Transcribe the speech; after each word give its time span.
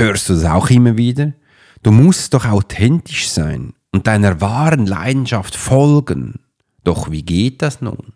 Hörst 0.00 0.30
du 0.30 0.32
das 0.32 0.46
auch 0.46 0.70
immer 0.70 0.96
wieder? 0.96 1.34
Du 1.82 1.90
musst 1.90 2.32
doch 2.32 2.46
authentisch 2.46 3.28
sein 3.28 3.74
und 3.92 4.06
deiner 4.06 4.40
wahren 4.40 4.86
Leidenschaft 4.86 5.54
folgen. 5.54 6.40
Doch 6.84 7.10
wie 7.10 7.22
geht 7.22 7.60
das 7.60 7.82
nun? 7.82 8.14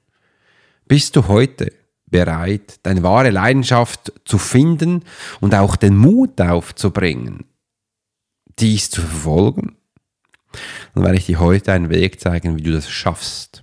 Bist 0.89 1.15
du 1.15 1.29
heute 1.29 1.75
bereit, 2.07 2.81
deine 2.85 3.03
wahre 3.03 3.29
Leidenschaft 3.29 4.15
zu 4.25 4.39
finden 4.39 5.05
und 5.43 5.55
auch 5.55 5.77
den 5.77 5.99
Mut 5.99 6.41
aufzubringen, 6.41 7.45
dies 8.59 8.89
zu 8.89 9.03
verfolgen? 9.03 9.77
Dann 10.95 11.05
werde 11.05 11.19
ich 11.19 11.27
dir 11.27 11.39
heute 11.39 11.75
einen 11.75 11.91
Weg 11.91 12.19
zeigen, 12.19 12.57
wie 12.57 12.63
du 12.63 12.73
das 12.73 12.89
schaffst. 12.89 13.63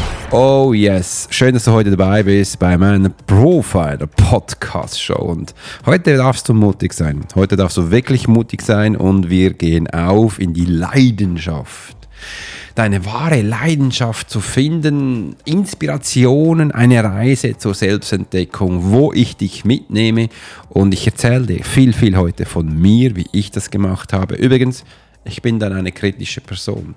Oh 0.33 0.71
yes, 0.71 1.27
schön, 1.29 1.53
dass 1.53 1.65
du 1.65 1.73
heute 1.73 1.89
dabei 1.89 2.23
bist 2.23 2.57
bei 2.57 2.77
meiner 2.77 3.09
Profiler 3.09 4.07
Podcast 4.07 5.01
Show. 5.01 5.21
Und 5.21 5.53
heute 5.85 6.15
darfst 6.15 6.47
du 6.47 6.53
mutig 6.53 6.93
sein. 6.93 7.25
Heute 7.35 7.57
darfst 7.57 7.75
du 7.75 7.91
wirklich 7.91 8.29
mutig 8.29 8.61
sein 8.61 8.95
und 8.95 9.29
wir 9.29 9.51
gehen 9.51 9.89
auf 9.89 10.39
in 10.39 10.53
die 10.53 10.63
Leidenschaft. 10.63 11.97
Deine 12.75 13.05
wahre 13.05 13.41
Leidenschaft 13.41 14.29
zu 14.29 14.39
finden, 14.39 15.35
Inspirationen, 15.43 16.71
eine 16.71 17.03
Reise 17.03 17.57
zur 17.57 17.73
Selbstentdeckung, 17.73 18.89
wo 18.89 19.11
ich 19.11 19.35
dich 19.35 19.65
mitnehme. 19.65 20.29
Und 20.69 20.93
ich 20.93 21.05
erzähle 21.05 21.45
dir 21.45 21.65
viel, 21.65 21.91
viel 21.91 22.15
heute 22.15 22.45
von 22.45 22.73
mir, 22.73 23.17
wie 23.17 23.27
ich 23.33 23.51
das 23.51 23.69
gemacht 23.69 24.13
habe. 24.13 24.35
Übrigens, 24.35 24.85
ich 25.23 25.41
bin 25.41 25.59
dann 25.59 25.73
eine 25.73 25.91
kritische 25.91 26.41
Person. 26.41 26.95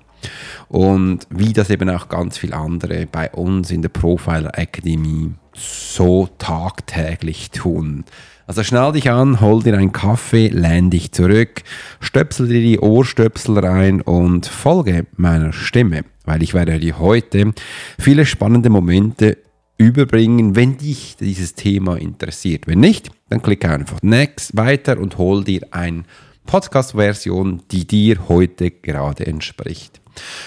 Und 0.67 1.27
wie 1.29 1.53
das 1.53 1.69
eben 1.69 1.89
auch 1.89 2.09
ganz 2.09 2.37
viele 2.37 2.55
andere 2.55 3.05
bei 3.05 3.29
uns 3.31 3.71
in 3.71 3.81
der 3.81 3.89
Profiler 3.89 4.57
Academy 4.57 5.31
so 5.53 6.27
tagtäglich 6.37 7.51
tun. 7.51 8.03
Also 8.47 8.63
schnall 8.63 8.93
dich 8.93 9.09
an, 9.09 9.41
hol 9.41 9.63
dir 9.63 9.75
einen 9.75 9.91
Kaffee, 9.91 10.49
lehn 10.49 10.91
dich 10.91 11.11
zurück, 11.11 11.63
stöpsel 11.99 12.47
dir 12.47 12.61
die 12.61 12.79
Ohrstöpsel 12.79 13.57
rein 13.57 14.01
und 14.01 14.45
folge 14.45 15.07
meiner 15.17 15.51
Stimme, 15.51 16.03
weil 16.25 16.43
ich 16.43 16.53
werde 16.53 16.79
dir 16.79 16.99
heute 16.99 17.53
viele 17.97 18.25
spannende 18.25 18.69
Momente 18.69 19.37
überbringen, 19.77 20.55
wenn 20.55 20.77
dich 20.77 21.17
dieses 21.19 21.55
Thema 21.55 21.97
interessiert. 21.97 22.67
Wenn 22.67 22.79
nicht, 22.79 23.09
dann 23.29 23.41
klicke 23.41 23.69
einfach 23.69 24.01
next 24.03 24.55
weiter 24.55 24.99
und 24.99 25.17
hol 25.17 25.43
dir 25.43 25.61
eine 25.71 26.03
Podcast-Version, 26.45 27.63
die 27.71 27.85
dir 27.85 28.27
heute 28.27 28.71
gerade 28.71 29.25
entspricht. 29.25 30.01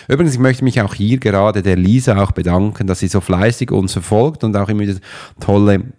Übrigens, 0.09 0.35
ich 0.35 0.41
möchte 0.41 0.65
mich 0.65 0.81
auch 0.81 0.95
hier 0.95 1.19
gerade 1.19 1.63
der 1.63 1.77
Lisa 1.77 2.23
auch 2.23 2.33
bedanken, 2.33 2.87
dass 2.87 3.01
sie 3.01 3.09
so 3.09 3.21
fleißig 3.21 3.71
uns 3.71 3.93
verfolgt 3.93 4.45
und 4.45 4.57
auch 4.57 4.69
immer 4.69 4.81
wieder 4.81 4.99
tolle 5.41 5.93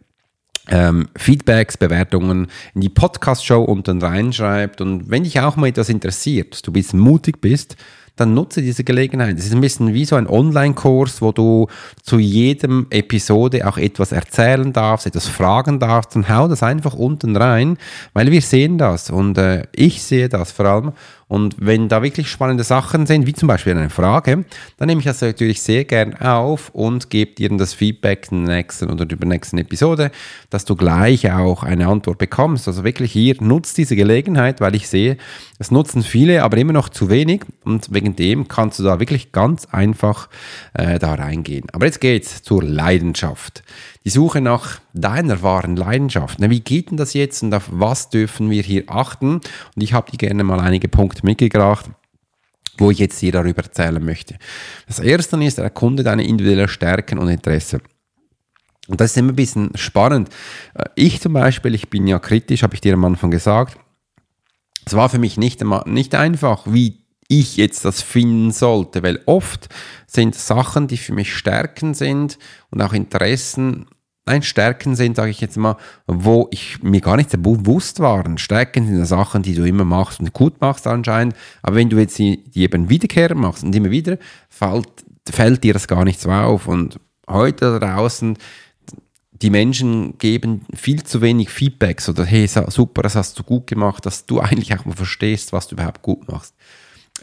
ähm, 0.68 1.08
Feedbacks, 1.16 1.78
Bewertungen 1.78 2.48
in 2.74 2.82
die 2.82 2.90
Podcast-Show 2.90 3.64
unten 3.64 4.02
reinschreibt. 4.02 4.82
Und 4.82 5.10
wenn 5.10 5.24
dich 5.24 5.40
auch 5.40 5.56
mal 5.56 5.68
etwas 5.68 5.90
interessiert, 5.90 6.66
du 6.66 6.72
bist 6.72 6.94
mutig 6.94 7.42
bist, 7.42 7.76
dann 8.20 8.34
nutze 8.34 8.62
diese 8.62 8.84
Gelegenheit. 8.84 9.38
Es 9.38 9.46
ist 9.46 9.54
ein 9.54 9.62
bisschen 9.62 9.94
wie 9.94 10.06
so 10.06 10.16
ein 10.16 10.28
Online-Kurs, 10.28 11.22
wo 11.22 11.32
du 11.32 11.68
zu 12.04 12.20
jedem 12.20 12.88
Episode 12.90 13.68
auch 13.68 13.78
etwas 13.78 14.12
erzählen 14.12 14.74
darfst, 14.74 15.08
etwas 15.08 15.28
fragen 15.28 15.80
darfst. 15.80 16.16
Dann 16.16 16.30
hau 16.30 16.48
das 16.48 16.64
einfach 16.64 16.94
unten 16.94 17.36
rein, 17.36 17.78
weil 18.14 18.32
wir 18.32 18.42
sehen 18.42 18.78
das 18.78 19.10
und 19.10 19.38
äh, 19.38 19.64
ich 19.74 20.04
sehe 20.04 20.30
das 20.30 20.52
vor 20.52 20.66
allem. 20.66 20.92
Und 21.30 21.56
wenn 21.60 21.90
da 21.90 22.02
wirklich 22.02 22.28
spannende 22.28 22.64
Sachen 22.64 23.06
sind, 23.06 23.28
wie 23.28 23.34
zum 23.34 23.48
Beispiel 23.48 23.78
eine 23.78 23.92
Frage, 23.92 24.46
dann 24.78 24.88
nehme 24.88 25.00
ich 25.00 25.06
das 25.06 25.22
natürlich 25.22 25.62
sehr 25.62 25.86
gern 25.86 26.16
auf 26.16 26.70
und 26.70 27.12
gebe 27.12 27.36
dir 27.36 27.50
das 27.56 27.76
Feedback 27.76 28.28
in 28.32 28.48
der 28.48 28.56
nächsten 28.56 28.90
oder 28.90 29.06
der 29.06 29.28
nächsten 29.28 29.60
Episode, 29.60 30.10
dass 30.50 30.66
du 30.66 30.76
gleich 30.76 31.32
auch 31.32 31.62
eine 31.62 31.88
Antwort 31.88 32.18
bekommst. 32.18 32.68
Also 32.68 32.84
wirklich 32.84 33.12
hier 33.12 33.36
nutzt 33.42 33.78
diese 33.78 33.96
Gelegenheit, 33.96 34.60
weil 34.60 34.74
ich 34.74 34.88
sehe, 34.88 35.18
es 35.60 35.70
nutzen 35.70 36.02
viele, 36.02 36.42
aber 36.42 36.58
immer 36.58 36.74
noch 36.74 36.90
zu 36.90 37.12
wenig 37.12 37.42
und 37.64 37.94
wegen 37.94 38.16
dem 38.16 38.48
kannst 38.48 38.80
du 38.80 38.84
da 38.84 39.00
wirklich 39.00 39.32
ganz 39.32 39.68
einfach 39.72 40.30
äh, 40.74 40.98
da 40.98 41.14
reingehen. 41.14 41.68
Aber 41.74 41.86
jetzt 41.86 42.02
geht's 42.02 42.42
zur 42.42 42.64
Leidenschaft 42.64 43.62
die 44.10 44.14
Suche 44.14 44.42
nach 44.42 44.82
deiner 44.94 45.44
wahren 45.44 45.76
Leidenschaft. 45.76 46.40
Na, 46.40 46.50
wie 46.50 46.62
geht 46.62 46.90
denn 46.90 46.98
das 46.98 47.14
jetzt 47.14 47.44
und 47.44 47.54
auf 47.54 47.70
was 47.72 48.10
dürfen 48.10 48.50
wir 48.50 48.64
hier 48.64 48.86
achten? 48.88 49.36
Und 49.36 49.84
ich 49.84 49.94
habe 49.94 50.10
dir 50.10 50.18
gerne 50.18 50.44
mal 50.44 50.60
einige 50.60 50.88
Punkte 50.88 51.24
mitgebracht 51.26 51.86
wo 52.82 52.92
ich 52.92 53.00
jetzt 53.00 53.22
dir 53.22 53.34
darüber 53.34 53.62
erzählen 53.62 54.02
möchte. 54.04 54.38
Das 54.88 55.00
erste 55.00 55.44
ist, 55.44 55.58
erkunde 55.58 56.02
deine 56.02 56.26
individuellen 56.26 56.70
Stärken 56.70 57.20
und 57.20 57.28
Interessen. 57.28 57.82
Und 58.88 59.02
das 59.02 59.12
ist 59.12 59.18
immer 59.18 59.34
ein 59.34 59.36
bisschen 59.36 59.72
spannend. 59.76 60.30
Äh, 60.74 60.86
ich 60.96 61.20
zum 61.20 61.34
Beispiel, 61.34 61.76
ich 61.76 61.90
bin 61.90 62.08
ja 62.08 62.20
kritisch, 62.20 62.64
habe 62.64 62.76
ich 62.76 62.80
dir 62.80 62.94
am 62.94 63.04
Anfang 63.04 63.32
gesagt. 63.32 63.78
Es 64.86 64.94
war 64.94 65.10
für 65.10 65.20
mich 65.20 65.36
nicht, 65.36 65.62
nicht 65.88 66.16
einfach, 66.16 66.64
wie 66.68 67.04
ich 67.28 67.58
jetzt 67.58 67.86
das 67.86 68.02
finden 68.02 68.52
sollte, 68.52 69.04
weil 69.04 69.22
oft 69.26 69.70
sind 70.08 70.36
Sachen, 70.36 70.88
die 70.88 70.98
für 70.98 71.14
mich 71.14 71.34
Stärken 71.34 71.94
sind 71.94 72.40
und 72.72 72.82
auch 72.82 72.94
Interessen, 72.94 73.86
nein, 74.30 74.44
Stärken 74.44 74.96
sind, 74.96 75.16
sage 75.16 75.32
ich 75.32 75.42
jetzt 75.42 75.58
mal, 75.58 75.76
wo 76.06 76.48
ich 76.52 76.82
mir 76.84 77.02
gar 77.02 77.18
nicht 77.18 77.32
so 77.32 77.38
bewusst 77.38 78.00
waren. 78.00 78.38
Stärken 78.38 78.86
sind 78.86 79.04
Sachen, 79.06 79.42
die 79.42 79.56
du 79.56 79.64
immer 79.64 79.86
machst 79.86 80.20
und 80.20 80.34
gut 80.34 80.62
machst 80.62 80.86
anscheinend, 80.86 81.36
aber 81.64 81.78
wenn 81.78 81.90
du 81.90 81.98
jetzt 81.98 82.18
die, 82.20 82.44
die 82.50 82.62
eben 82.64 82.90
wiederkehren 82.90 83.40
machst 83.40 83.64
und 83.64 83.76
immer 83.76 83.90
wieder, 83.90 84.18
fällt, 84.48 84.88
fällt 85.28 85.64
dir 85.64 85.74
das 85.74 85.88
gar 85.88 86.06
nicht 86.06 86.22
so 86.22 86.30
auf. 86.30 86.68
Und 86.68 87.00
heute 87.28 87.80
da 87.80 87.96
draußen, 87.96 88.38
die 89.32 89.50
Menschen 89.50 90.18
geben 90.20 90.66
viel 90.76 91.04
zu 91.04 91.22
wenig 91.22 91.50
Feedbacks 91.50 92.08
oder 92.08 92.24
hey, 92.24 92.48
super, 92.48 93.02
das 93.02 93.16
hast 93.16 93.40
du 93.40 93.44
gut 93.44 93.66
gemacht, 93.66 94.06
dass 94.06 94.26
du 94.28 94.40
eigentlich 94.40 94.78
auch 94.78 94.86
mal 94.86 94.96
verstehst, 94.96 95.54
was 95.54 95.68
du 95.68 95.76
überhaupt 95.76 96.04
gut 96.04 96.28
machst. 96.32 96.54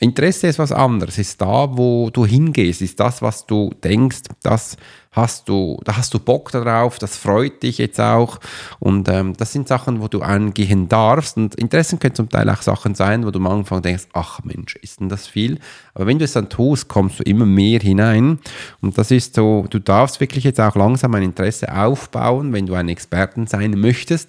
Interesse 0.00 0.49
ist 0.49 0.59
was 0.59 0.72
anderes, 0.72 1.19
ist 1.19 1.41
da, 1.41 1.77
wo 1.77 2.11
du 2.11 2.27
hingehst, 2.27 2.83
ist 2.83 3.00
das, 3.00 3.22
was 3.22 3.47
du 3.47 3.72
denkst, 3.83 4.22
das 4.43 4.77
hast 5.16 5.49
du, 5.49 5.81
da 5.84 5.97
hast 5.97 6.12
du 6.12 6.19
Bock 6.19 6.53
darauf, 6.53 6.99
das 6.99 7.16
freut 7.16 7.62
dich 7.62 7.78
jetzt 7.78 7.99
auch. 7.99 8.38
Und 8.78 9.09
ähm, 9.09 9.32
das 9.37 9.53
sind 9.53 9.66
Sachen, 9.66 10.03
wo 10.03 10.09
du 10.09 10.21
angehen 10.21 10.88
darfst. 10.88 11.38
Und 11.38 11.54
Interessen 11.54 11.99
können 11.99 12.15
zum 12.15 12.28
Teil 12.28 12.49
auch 12.50 12.60
Sachen 12.60 12.94
sein, 12.94 13.25
wo 13.25 13.31
du 13.31 13.38
am 13.38 13.47
Anfang 13.47 13.81
denkst, 13.81 14.09
ach 14.12 14.41
Mensch, 14.44 14.77
ist 14.77 15.00
denn 15.00 15.09
das 15.09 15.27
viel? 15.27 15.59
Aber 15.94 16.06
wenn 16.06 16.19
du 16.19 16.25
es 16.27 16.34
dann 16.34 16.50
tust, 16.50 16.88
kommst 16.88 17.19
du 17.19 17.22
immer 17.22 17.47
mehr 17.47 17.81
hinein. 17.81 18.38
Und 18.82 18.99
das 18.99 19.10
ist 19.10 19.34
so, 19.34 19.66
du 19.71 19.78
darfst 19.78 20.21
wirklich 20.21 20.45
jetzt 20.45 20.60
auch 20.60 20.77
langsam 20.77 21.15
ein 21.15 21.22
Interesse 21.22 21.74
aufbauen, 21.74 22.53
wenn 22.53 22.66
du 22.66 22.74
ein 22.74 22.91
Experten 22.91 23.47
sein 23.47 23.71
möchtest, 23.71 24.28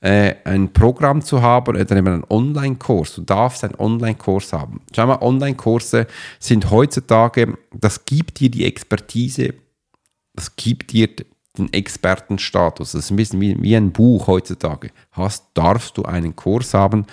äh, 0.00 0.34
ein 0.44 0.72
Programm 0.72 1.20
zu 1.20 1.42
haben 1.42 1.68
oder 1.68 1.80
eben 1.80 2.06
einen 2.08 2.24
Online-Kurs. 2.28 3.16
Du 3.16 3.20
darfst 3.20 3.64
einen 3.64 3.74
Online-Kurs 3.74 4.54
haben. 4.54 4.80
Schau 4.96 5.06
mal, 5.06 5.20
Online-Kurse 5.20 6.06
sind 6.38 6.70
heutzutage, 6.70 7.58
das 7.74 8.06
gibt 8.06 8.40
dir 8.40 8.50
die 8.50 8.64
Expertise 8.64 9.54
das 10.34 10.56
gibt 10.56 10.92
dir 10.92 11.08
den 11.58 11.72
Expertenstatus. 11.72 12.92
Das 12.92 13.04
ist 13.04 13.10
ein 13.10 13.16
bisschen 13.16 13.40
wie, 13.40 13.60
wie 13.62 13.76
ein 13.76 13.92
Buch 13.92 14.26
heutzutage. 14.26 14.90
Hast, 15.10 15.46
darfst 15.54 15.98
du 15.98 16.04
einen 16.04 16.34
Kurs 16.34 16.72
haben 16.74 17.06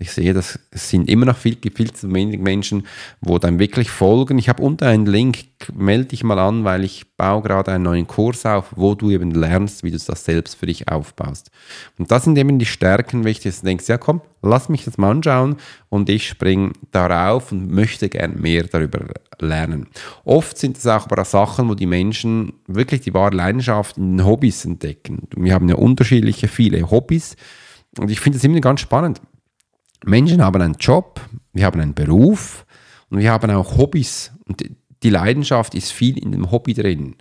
Ich 0.00 0.10
sehe, 0.10 0.34
das 0.34 0.58
sind 0.72 1.08
immer 1.08 1.24
noch 1.24 1.36
viel, 1.36 1.56
viel 1.72 1.92
zu 1.92 2.12
wenig 2.12 2.40
Menschen, 2.40 2.84
wo 3.20 3.38
dann 3.38 3.60
wirklich 3.60 3.90
folgen. 3.90 4.38
Ich 4.38 4.48
habe 4.48 4.60
unter 4.60 4.88
einen 4.88 5.06
Link, 5.06 5.44
melde 5.72 6.06
dich 6.06 6.24
mal 6.24 6.40
an, 6.40 6.64
weil 6.64 6.82
ich 6.82 7.16
baue 7.16 7.42
gerade 7.42 7.70
einen 7.70 7.84
neuen 7.84 8.08
Kurs 8.08 8.44
auf, 8.44 8.72
wo 8.74 8.96
du 8.96 9.12
eben 9.12 9.30
lernst, 9.30 9.84
wie 9.84 9.92
du 9.92 9.98
das 9.98 10.24
selbst 10.24 10.56
für 10.56 10.66
dich 10.66 10.88
aufbaust. 10.88 11.52
Und 11.96 12.10
das 12.10 12.24
sind 12.24 12.36
eben 12.36 12.58
die 12.58 12.66
Stärken, 12.66 13.22
wenn 13.22 13.30
ich 13.30 13.44
jetzt 13.44 13.64
denkst, 13.64 13.88
ja 13.88 13.96
komm, 13.96 14.20
lass 14.42 14.68
mich 14.68 14.84
das 14.84 14.98
mal 14.98 15.12
anschauen 15.12 15.58
und 15.90 16.08
ich 16.08 16.26
springe 16.26 16.72
darauf 16.90 17.52
und 17.52 17.70
möchte 17.70 18.08
gern 18.08 18.40
mehr 18.40 18.64
darüber 18.64 19.06
lernen. 19.38 19.86
Oft 20.24 20.58
sind 20.58 20.76
es 20.76 20.88
auch 20.88 21.08
aber 21.08 21.24
Sachen, 21.24 21.68
wo 21.68 21.76
die 21.76 21.86
Menschen 21.86 22.54
wirklich 22.66 23.02
die 23.02 23.14
wahre 23.14 23.36
Leidenschaft 23.36 23.96
in 23.96 24.16
den 24.16 24.26
Hobbys 24.26 24.64
entdecken. 24.64 25.28
Wir 25.36 25.54
haben 25.54 25.68
ja 25.68 25.76
unterschiedliche, 25.76 26.48
viele 26.48 26.90
Hobbys 26.90 27.36
und 27.98 28.10
ich 28.10 28.18
finde 28.18 28.38
es 28.38 28.44
immer 28.44 28.58
ganz 28.58 28.80
spannend. 28.80 29.20
Menschen 30.04 30.42
haben 30.42 30.60
einen 30.60 30.74
Job, 30.74 31.20
wir 31.52 31.64
haben 31.64 31.80
einen 31.80 31.94
Beruf 31.94 32.66
und 33.10 33.18
wir 33.18 33.32
haben 33.32 33.50
auch 33.50 33.78
Hobbys. 33.78 34.32
Und 34.46 34.62
die 35.02 35.10
Leidenschaft 35.10 35.74
ist 35.74 35.92
viel 35.92 36.18
in 36.18 36.32
dem 36.32 36.50
Hobby 36.50 36.74
drin. 36.74 37.16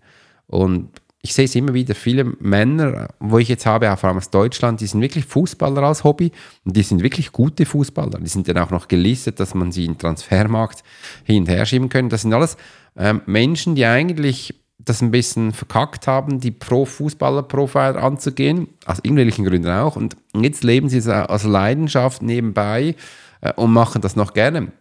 Und 0.48 0.90
ich 1.22 1.34
sehe 1.34 1.46
es 1.46 1.56
immer 1.56 1.74
wieder, 1.74 1.96
viele 1.96 2.26
Männer, 2.26 3.08
wo 3.20 3.38
ich 3.38 3.48
jetzt 3.48 3.66
habe, 3.66 3.96
vor 3.96 4.10
allem 4.10 4.18
aus 4.18 4.30
Deutschland, 4.30 4.82
die 4.82 4.88
sind 4.88 5.02
wirklich 5.02 5.24
Fußballer 5.24 5.82
als 5.82 6.04
Hobby 6.04 6.34
und 6.66 6.76
die 6.76 6.84
sind 6.84 7.02
wirklich 7.02 7.32
gute 7.32 7.66
Fußballer. 7.66 8.20
Die 8.20 8.28
sind 8.28 8.50
dann 8.50 8.58
auch 8.58 8.72
noch 8.72 8.90
gelistet, 8.90 9.40
dass 9.40 9.54
man 9.54 9.72
sie 9.72 9.86
in 9.86 9.94
den 9.94 10.00
Transfermarkt 10.00 10.84
hin 11.24 11.44
und 11.44 11.50
her 11.50 11.66
schieben 11.66 11.88
können. 11.88 12.10
Das 12.10 12.24
sind 12.24 12.34
alles 12.34 12.58
ähm, 12.98 13.22
Menschen, 13.26 13.76
die 13.76 13.86
eigentlich 13.86 14.54
das 14.86 15.02
ein 15.02 15.12
bisschen 15.12 15.54
verkackt 15.54 16.08
haben, 16.08 16.40
die 16.40 16.52
Pro-Fußballer-Profile 16.52 18.02
anzugehen, 18.02 18.68
aus 18.86 18.98
irgendwelchen 18.98 19.46
Gründen 19.46 19.70
auch. 19.70 19.96
Und 19.96 20.18
jetzt 20.36 20.64
leben 20.64 20.90
sie 20.90 20.98
es 20.98 21.08
als 21.08 21.44
Leidenschaft 21.44 22.22
nebenbei 22.22 22.96
äh, 23.42 23.54
und 23.54 23.72
machen 23.72 24.02
das 24.02 24.16
noch 24.16 24.34
gerne. 24.34 24.72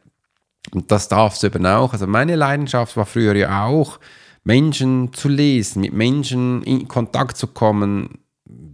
Und 0.72 0.90
das 0.90 1.08
darfst 1.08 1.42
du 1.42 1.48
eben 1.48 1.66
auch. 1.66 1.92
Also 1.92 2.06
meine 2.06 2.36
Leidenschaft 2.36 2.96
war 2.96 3.06
früher 3.06 3.34
ja 3.34 3.66
auch, 3.66 3.98
Menschen 4.44 5.12
zu 5.12 5.28
lesen, 5.28 5.82
mit 5.82 5.92
Menschen 5.92 6.62
in 6.62 6.88
Kontakt 6.88 7.36
zu 7.36 7.46
kommen. 7.46 8.18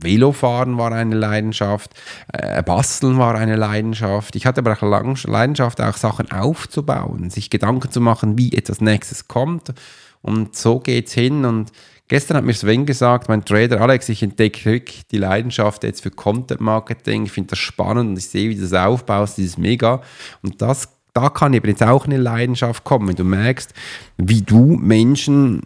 Velofahren 0.00 0.78
war 0.78 0.92
eine 0.92 1.16
Leidenschaft, 1.16 1.92
äh, 2.32 2.62
Basteln 2.62 3.18
war 3.18 3.34
eine 3.34 3.56
Leidenschaft. 3.56 4.36
Ich 4.36 4.46
hatte 4.46 4.60
aber 4.60 4.72
auch 4.72 5.24
Leidenschaft, 5.24 5.80
auch 5.80 5.96
Sachen 5.96 6.30
aufzubauen, 6.30 7.30
sich 7.30 7.50
Gedanken 7.50 7.90
zu 7.90 8.00
machen, 8.00 8.38
wie 8.38 8.52
etwas 8.52 8.80
nächstes 8.80 9.28
kommt 9.28 9.72
und 10.22 10.56
so 10.56 10.78
geht's 10.78 11.12
hin. 11.12 11.44
Und 11.44 11.72
gestern 12.08 12.36
hat 12.36 12.44
mir 12.44 12.54
Sven 12.54 12.86
gesagt, 12.86 13.28
mein 13.28 13.44
Trader 13.44 13.80
Alex, 13.80 14.08
ich 14.08 14.22
entdecke 14.22 14.82
die 15.10 15.18
Leidenschaft 15.18 15.84
jetzt 15.84 16.02
für 16.02 16.10
Content 16.10 16.60
Marketing. 16.60 17.24
Ich 17.24 17.32
finde 17.32 17.50
das 17.50 17.58
spannend 17.58 18.10
und 18.10 18.18
ich 18.18 18.28
sehe, 18.28 18.50
wie 18.50 18.54
du 18.54 18.62
das 18.62 18.74
aufbaust. 18.74 19.38
Das 19.38 19.44
ist 19.44 19.58
mega. 19.58 20.02
Und 20.42 20.62
das, 20.62 20.88
da 21.12 21.28
kann 21.28 21.54
eben 21.54 21.68
jetzt 21.68 21.82
auch 21.82 22.06
eine 22.06 22.18
Leidenschaft 22.18 22.84
kommen, 22.84 23.08
wenn 23.08 23.16
du 23.16 23.24
merkst, 23.24 23.74
wie 24.16 24.42
du 24.42 24.76
Menschen 24.76 25.62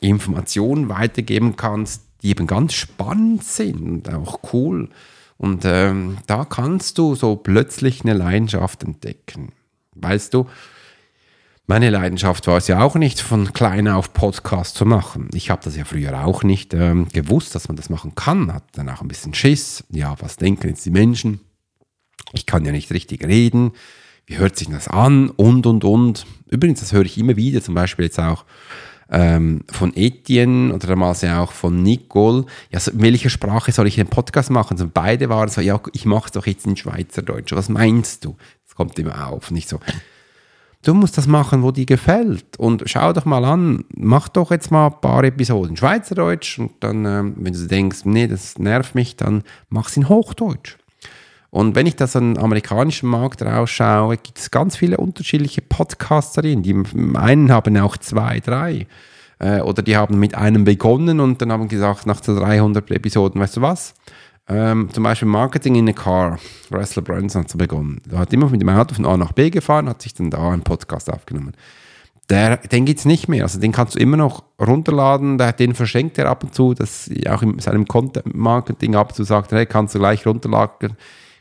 Informationen 0.00 0.88
weitergeben 0.88 1.56
kannst, 1.56 2.07
die 2.22 2.30
eben 2.30 2.46
ganz 2.46 2.74
spannend 2.74 3.44
sind 3.44 4.08
und 4.08 4.14
auch 4.14 4.40
cool. 4.52 4.88
Und 5.36 5.64
ähm, 5.64 6.18
da 6.26 6.44
kannst 6.44 6.98
du 6.98 7.14
so 7.14 7.36
plötzlich 7.36 8.02
eine 8.02 8.14
Leidenschaft 8.14 8.82
entdecken. 8.82 9.52
Weißt 9.94 10.34
du, 10.34 10.46
meine 11.66 11.90
Leidenschaft 11.90 12.46
war 12.46 12.56
es 12.56 12.66
ja 12.66 12.80
auch 12.80 12.96
nicht, 12.96 13.20
von 13.20 13.52
klein 13.52 13.88
auf 13.88 14.14
Podcast 14.14 14.74
zu 14.74 14.86
machen. 14.86 15.28
Ich 15.34 15.50
habe 15.50 15.62
das 15.62 15.76
ja 15.76 15.84
früher 15.84 16.24
auch 16.24 16.42
nicht 16.42 16.72
ähm, 16.72 17.08
gewusst, 17.08 17.54
dass 17.54 17.68
man 17.68 17.76
das 17.76 17.90
machen 17.90 18.14
kann. 18.14 18.52
Hat 18.52 18.64
dann 18.72 18.88
auch 18.88 19.02
ein 19.02 19.08
bisschen 19.08 19.34
Schiss. 19.34 19.84
Ja, 19.90 20.16
was 20.18 20.36
denken 20.38 20.68
jetzt 20.68 20.86
die 20.86 20.90
Menschen? 20.90 21.40
Ich 22.32 22.46
kann 22.46 22.64
ja 22.64 22.72
nicht 22.72 22.90
richtig 22.90 23.22
reden. 23.22 23.72
Wie 24.24 24.38
hört 24.38 24.56
sich 24.56 24.68
das 24.68 24.88
an? 24.88 25.30
Und, 25.30 25.66
und, 25.66 25.84
und. 25.84 26.26
Übrigens, 26.50 26.80
das 26.80 26.92
höre 26.92 27.04
ich 27.04 27.18
immer 27.18 27.36
wieder, 27.36 27.62
zum 27.62 27.74
Beispiel 27.74 28.06
jetzt 28.06 28.18
auch 28.18 28.44
ähm, 29.10 29.62
von 29.70 29.92
Etienne 29.94 30.74
oder 30.74 30.86
damals 30.88 31.22
ja 31.22 31.40
auch 31.40 31.52
von 31.52 31.82
Nicole. 31.82 32.44
Ja, 32.70 32.80
so, 32.80 32.90
in 32.90 33.02
welcher 33.02 33.30
Sprache 33.30 33.72
soll 33.72 33.86
ich 33.86 33.96
den 33.96 34.08
Podcast 34.08 34.50
machen? 34.50 34.76
So, 34.76 34.88
beide 34.92 35.28
waren 35.28 35.48
so, 35.48 35.60
ja, 35.60 35.80
ich 35.92 36.04
mache 36.04 36.26
es 36.26 36.32
doch 36.32 36.46
jetzt 36.46 36.66
in 36.66 36.76
Schweizerdeutsch. 36.76 37.52
Was 37.52 37.68
meinst 37.68 38.24
du? 38.24 38.36
Das 38.66 38.74
kommt 38.74 38.98
immer 38.98 39.28
auf. 39.28 39.50
Nicht 39.50 39.68
so, 39.68 39.80
Du 40.82 40.94
musst 40.94 41.18
das 41.18 41.26
machen, 41.26 41.62
wo 41.62 41.72
dir 41.72 41.86
gefällt. 41.86 42.56
Und 42.56 42.84
schau 42.86 43.12
doch 43.12 43.24
mal 43.24 43.44
an, 43.44 43.84
mach 43.94 44.28
doch 44.28 44.50
jetzt 44.50 44.70
mal 44.70 44.86
ein 44.86 45.00
paar 45.00 45.24
Episoden 45.24 45.76
Schweizerdeutsch 45.76 46.58
und 46.58 46.72
dann, 46.80 47.04
ähm, 47.04 47.34
wenn 47.36 47.52
du 47.52 47.66
denkst, 47.66 48.04
nee, 48.04 48.28
das 48.28 48.58
nervt 48.58 48.94
mich, 48.94 49.16
dann 49.16 49.42
mach 49.68 49.88
es 49.88 49.96
in 49.96 50.08
Hochdeutsch. 50.08 50.78
Und 51.50 51.74
wenn 51.74 51.86
ich 51.86 51.96
das 51.96 52.14
an 52.14 52.34
den 52.34 52.42
amerikanischen 52.42 53.08
Markt 53.08 53.42
rausschaue, 53.42 54.18
gibt 54.18 54.38
es 54.38 54.50
ganz 54.50 54.76
viele 54.76 54.98
unterschiedliche 54.98 55.62
Podcasterinnen. 55.62 56.62
Die 56.62 56.74
einen 57.16 57.50
haben 57.50 57.76
auch 57.78 57.96
zwei, 57.96 58.40
drei. 58.40 58.86
Äh, 59.38 59.60
oder 59.60 59.82
die 59.82 59.96
haben 59.96 60.18
mit 60.18 60.34
einem 60.34 60.64
begonnen 60.64 61.20
und 61.20 61.40
dann 61.40 61.52
haben 61.52 61.68
gesagt, 61.68 62.06
nach 62.06 62.20
300 62.20 62.90
Episoden, 62.90 63.40
weißt 63.40 63.56
du 63.56 63.62
was? 63.62 63.94
Ähm, 64.48 64.88
zum 64.92 65.04
Beispiel 65.04 65.28
Marketing 65.28 65.76
in 65.76 65.88
a 65.88 65.92
Car. 65.92 66.38
Russell 66.72 67.02
Brunson 67.02 67.42
hat 67.42 67.50
so 67.50 67.58
begonnen. 67.58 68.00
Er 68.10 68.18
hat 68.18 68.32
immer 68.32 68.48
mit 68.48 68.60
dem 68.60 68.68
Auto 68.68 68.94
von 68.94 69.06
A 69.06 69.16
nach 69.16 69.32
B 69.32 69.50
gefahren, 69.50 69.88
hat 69.88 70.02
sich 70.02 70.14
dann 70.14 70.30
da 70.30 70.50
einen 70.50 70.62
Podcast 70.62 71.12
aufgenommen. 71.12 71.52
Der, 72.30 72.58
den 72.58 72.84
gibt 72.84 72.98
es 72.98 73.04
nicht 73.06 73.28
mehr. 73.28 73.44
Also 73.44 73.58
den 73.58 73.72
kannst 73.72 73.94
du 73.94 73.98
immer 73.98 74.16
noch 74.16 74.44
runterladen. 74.60 75.38
Den 75.58 75.74
verschenkt 75.74 76.18
er 76.18 76.28
ab 76.28 76.44
und 76.44 76.54
zu, 76.54 76.74
dass 76.74 77.10
auch 77.28 77.42
in 77.42 77.58
seinem 77.58 77.86
Content-Marketing 77.86 78.96
ab 78.96 79.10
und 79.10 79.14
zu 79.14 79.24
sagt, 79.24 79.52
hey, 79.52 79.64
kannst 79.64 79.94
du 79.94 79.98
gleich 79.98 80.26
runterladen, 80.26 80.96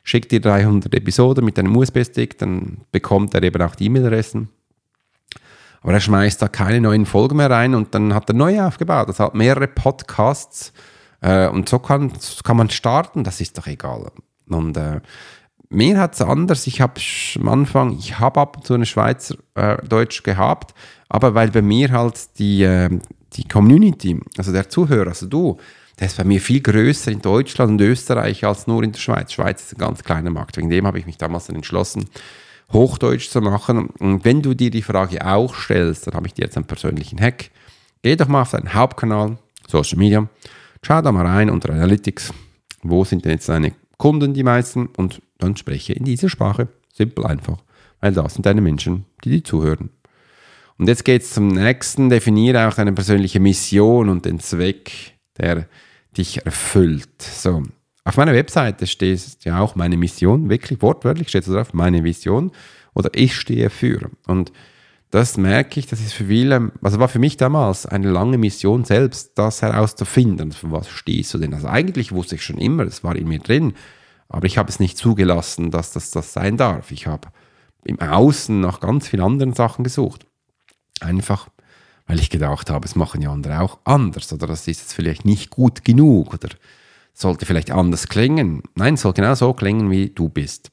schick 0.08 0.30
dir 0.30 0.40
300 0.40 0.96
Episoden 0.96 1.44
mit 1.44 1.60
einem 1.60 1.76
USB-Stick, 1.76 2.38
dann 2.38 2.78
bekommt 2.92 3.36
er 3.36 3.44
eben 3.44 3.62
auch 3.62 3.76
die 3.76 3.86
E-Mail-Adressen. 3.86 4.48
Aber 5.82 5.94
er 5.94 6.00
schmeißt 6.00 6.42
da 6.42 6.48
keine 6.48 6.80
neuen 6.80 7.06
Folgen 7.06 7.38
mehr 7.38 7.50
rein 7.50 7.76
und 7.76 7.94
dann 7.94 8.14
hat 8.14 8.30
er 8.30 8.34
neu 8.34 8.62
aufgebaut. 8.62 9.10
Das 9.10 9.20
hat 9.20 9.36
mehrere 9.36 9.68
Podcasts 9.68 10.72
äh, 11.20 11.50
und 11.50 11.68
so 11.68 11.80
kann, 11.80 12.14
kann 12.44 12.56
man 12.56 12.70
starten, 12.70 13.26
das 13.26 13.42
ist 13.42 13.58
doch 13.58 13.68
egal. 13.68 14.10
Und 14.48 14.78
äh, 14.78 15.02
mir 15.70 16.00
hat 16.00 16.14
es 16.14 16.22
anders. 16.22 16.68
Ich 16.68 16.80
habe 16.80 17.02
am 17.38 17.50
Anfang, 17.50 17.92
ich 17.92 18.18
habe 18.18 18.40
ab 18.40 18.56
und 18.56 18.66
zu 18.66 18.76
eine 18.76 18.86
Schweizer 18.86 19.36
äh, 19.56 19.78
Deutsch 19.86 20.24
gehabt, 20.24 20.74
aber 21.10 21.36
weil 21.36 21.52
bei 21.52 21.62
mir 21.62 21.92
halt 21.92 22.40
die, 22.40 22.64
äh, 22.64 22.98
die 23.34 23.46
Community, 23.46 24.22
also 24.38 24.54
der 24.54 24.70
Zuhörer, 24.70 25.10
also 25.10 25.26
du, 25.26 25.58
der 26.00 26.08
ist 26.08 26.18
bei 26.18 26.24
mir 26.24 26.40
viel 26.42 26.62
größer 26.62 27.12
in 27.12 27.22
Deutschland 27.22 27.72
und 27.72 27.82
Österreich 27.82 28.46
als 28.46 28.68
nur 28.68 28.84
in 28.84 28.92
der 28.92 29.00
Schweiz. 29.00 29.32
Schweiz 29.32 29.64
ist 29.64 29.76
ein 29.76 29.80
ganz 29.80 30.04
kleiner 30.04 30.30
Markt. 30.30 30.58
Wegen 30.58 30.70
dem 30.70 30.86
habe 30.86 31.00
ich 31.00 31.06
mich 31.06 31.18
damals 31.18 31.48
dann 31.48 31.56
entschlossen, 31.56 32.06
Hochdeutsch 32.72 33.30
zu 33.30 33.42
machen. 33.42 33.88
Und 33.88 34.24
wenn 34.26 34.42
du 34.42 34.54
dir 34.54 34.70
die 34.70 34.82
Frage 34.82 35.26
auch 35.26 35.56
stellst, 35.56 36.08
dann 36.08 36.14
habe 36.14 36.28
ich 36.28 36.34
dir 36.34 36.44
jetzt 36.44 36.58
einen 36.58 36.68
persönlichen 36.68 37.20
Hack. 37.20 37.50
Geh 38.04 38.16
doch 38.16 38.28
mal 38.28 38.44
auf 38.44 38.52
deinen 38.52 38.74
Hauptkanal, 38.74 39.38
Social 39.68 39.98
Media, 39.98 40.30
Schau 40.88 41.02
da 41.02 41.12
mal 41.12 41.26
rein 41.26 41.50
unter 41.50 41.74
Analytics. 41.74 42.34
Wo 42.82 43.04
sind 43.04 43.26
denn 43.26 43.34
jetzt 43.34 43.50
deine 43.50 43.74
Kunden, 43.98 44.34
die 44.34 44.44
meisten? 44.44 44.88
Und 44.98 45.22
dann 45.38 45.58
spreche 45.58 45.94
in 45.94 46.06
dieser 46.06 46.30
Sprache. 46.30 46.70
Simpel 46.94 47.26
einfach. 47.26 47.58
Weil 48.00 48.14
das 48.14 48.36
sind 48.36 48.46
deine 48.46 48.62
Menschen, 48.62 49.06
die 49.24 49.32
dir 49.32 49.44
zuhören. 49.44 49.90
Und 50.78 50.88
jetzt 50.88 51.04
geht 51.04 51.24
es 51.24 51.32
zum 51.32 51.48
nächsten. 51.50 52.10
Definiere 52.10 52.68
auch 52.68 52.74
deine 52.74 52.94
persönliche 52.94 53.40
Mission 53.40 54.10
und 54.10 54.26
den 54.26 54.40
Zweck, 54.40 55.18
der 55.38 55.68
dich 56.18 56.46
erfüllt. 56.46 57.22
So. 57.22 57.64
Auf 58.04 58.18
meiner 58.18 58.34
Webseite 58.34 58.88
steht 58.88 59.44
ja 59.44 59.60
auch 59.60 59.76
meine 59.76 59.98
Mission, 59.98 60.50
wirklich 60.50 60.82
wortwörtlich 60.82 61.30
steht 61.30 61.46
es 61.46 61.54
drauf, 61.54 61.74
meine 61.74 62.04
Vision 62.04 62.52
oder 62.94 63.10
ich 63.14 63.36
stehe 63.36 63.70
für. 63.70 64.10
Und 64.26 64.52
das 65.12 65.38
merke 65.38 65.80
ich, 65.80 65.88
das 65.88 66.02
ist 66.02 66.14
für 66.14 66.26
viele, 66.26 66.72
also 66.82 67.00
war 67.00 67.08
für 67.08 67.20
mich 67.20 67.38
damals 67.38 67.86
eine 67.86 68.10
lange 68.10 68.38
Mission 68.38 68.84
selbst, 68.84 69.38
das 69.38 69.62
herauszufinden. 69.62 70.52
Für 70.52 70.72
was 70.72 70.90
stehst 70.90 71.34
du 71.34 71.38
denn? 71.38 71.54
Also 71.54 71.68
eigentlich 71.68 72.12
wusste 72.12 72.36
ich 72.36 72.44
schon 72.44 72.58
immer, 72.58 72.84
es 72.84 73.04
war 73.04 73.16
in 73.16 73.28
mir 73.28 73.40
drin, 73.40 73.74
aber 74.30 74.46
ich 74.46 74.58
habe 74.58 74.70
es 74.70 74.80
nicht 74.80 74.98
zugelassen, 74.98 75.72
dass 75.72 75.92
das 75.92 76.12
das 76.12 76.34
sein 76.34 76.58
darf. 76.58 76.92
Ich 76.92 77.08
habe 77.08 77.30
im 77.86 78.00
Außen 78.00 78.60
nach 78.60 78.82
ganz 78.82 79.08
vielen 79.08 79.24
anderen 79.24 79.54
Sachen 79.54 79.84
gesucht. 79.84 80.26
Einfach, 81.00 81.50
weil 82.08 82.20
ich 82.20 82.30
gedacht 82.30 82.70
habe, 82.70 82.86
es 82.86 82.96
machen 82.96 83.22
ja 83.22 83.32
andere 83.32 83.62
auch 83.62 83.78
anders 83.84 84.32
oder 84.34 84.48
das 84.48 84.62
ist 84.62 84.80
jetzt 84.80 84.94
vielleicht 84.94 85.26
nicht 85.26 85.50
gut 85.50 85.84
genug 85.84 86.34
oder 86.34 86.50
sollte 87.14 87.46
vielleicht 87.46 87.72
anders 87.72 88.08
klingen. 88.08 88.64
Nein, 88.76 88.94
es 88.96 89.02
soll 89.02 89.14
genau 89.14 89.36
so 89.36 89.54
klingen, 89.54 89.92
wie 89.92 90.10
du 90.10 90.30
bist. 90.30 90.72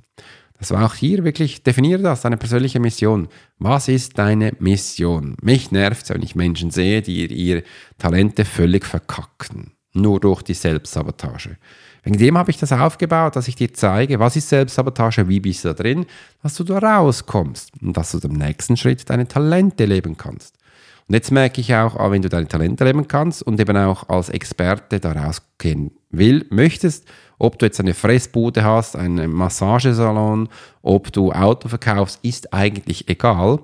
Das 0.58 0.70
war 0.70 0.86
auch 0.86 0.94
hier 0.94 1.24
wirklich, 1.24 1.62
definiere 1.62 2.02
das, 2.02 2.22
deine 2.22 2.36
persönliche 2.36 2.80
Mission. 2.80 3.28
Was 3.58 3.88
ist 3.88 4.18
deine 4.18 4.52
Mission? 4.60 5.36
Mich 5.42 5.72
nervt 5.72 6.04
es, 6.04 6.10
wenn 6.10 6.22
ich 6.22 6.36
Menschen 6.36 6.70
sehe, 6.70 7.02
die 7.02 7.26
ihre 7.26 7.64
Talente 7.98 8.44
völlig 8.44 8.86
verkacken. 8.86 9.72
Nur 9.92 10.20
durch 10.20 10.42
die 10.42 10.54
Selbstsabotage. 10.54 11.56
Wegen 12.02 12.18
dem 12.18 12.38
habe 12.38 12.50
ich 12.50 12.58
das 12.58 12.72
aufgebaut, 12.72 13.36
dass 13.36 13.48
ich 13.48 13.56
dir 13.56 13.72
zeige, 13.72 14.18
was 14.18 14.36
ist 14.36 14.48
Selbstsabotage, 14.48 15.28
wie 15.28 15.40
bist 15.40 15.64
du 15.64 15.68
da 15.68 15.74
drin, 15.74 16.06
dass 16.42 16.54
du 16.54 16.64
da 16.64 16.78
rauskommst 16.78 17.72
und 17.80 17.96
dass 17.96 18.12
du 18.12 18.18
im 18.18 18.34
nächsten 18.34 18.76
Schritt 18.76 19.08
deine 19.08 19.26
Talente 19.26 19.86
leben 19.86 20.16
kannst. 20.16 20.56
Und 21.06 21.14
jetzt 21.14 21.30
merke 21.30 21.60
ich 21.60 21.74
auch, 21.74 22.10
wenn 22.10 22.22
du 22.22 22.28
deine 22.28 22.48
Talente 22.48 22.84
leben 22.84 23.06
kannst 23.08 23.42
und 23.42 23.60
eben 23.60 23.76
auch 23.76 24.08
als 24.08 24.30
Experte 24.30 25.00
da 25.00 25.12
rausgehen 25.12 25.90
will, 26.10 26.46
möchtest 26.50 27.06
Ob 27.38 27.58
du 27.58 27.66
jetzt 27.66 27.80
eine 27.80 27.94
Fressbude 27.94 28.64
hast, 28.64 28.96
einen 28.96 29.30
Massagesalon, 29.30 30.48
ob 30.82 31.12
du 31.12 31.32
Auto 31.32 31.68
verkaufst, 31.68 32.20
ist 32.22 32.54
eigentlich 32.54 33.08
egal. 33.08 33.58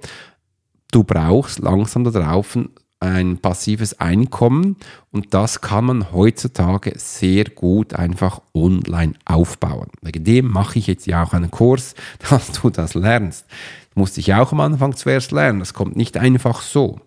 Du 0.91 1.05
brauchst 1.05 1.61
langsam 1.61 2.03
da 2.05 2.11
drauf 2.11 2.59
ein 3.01 3.39
passives 3.39 3.99
Einkommen 3.99 4.77
und 5.11 5.33
das 5.33 5.63
kann 5.63 5.87
man 5.87 6.13
heutzutage 6.13 6.93
sehr 6.97 7.45
gut 7.45 7.95
einfach 7.95 8.43
online 8.55 9.15
aufbauen. 9.25 9.89
Wegen 10.03 10.25
dem 10.25 10.53
mache 10.53 10.79
ich 10.79 10.87
jetzt 10.87 11.07
ja 11.07 11.23
auch 11.23 11.33
einen 11.33 11.51
Kurs, 11.51 11.95
dass 12.31 12.53
du 12.53 12.69
das 12.71 12.95
lernst. 12.95 13.47
Das 13.49 13.97
musste 13.97 14.21
ich 14.21 14.35
auch 14.35 14.53
am 14.53 14.61
Anfang 14.61 14.95
zuerst 14.95 15.33
lernen. 15.33 15.61
Das 15.61 15.73
kommt 15.73 15.97
nicht 15.97 16.19
einfach 16.19 16.61
so. 16.61 17.01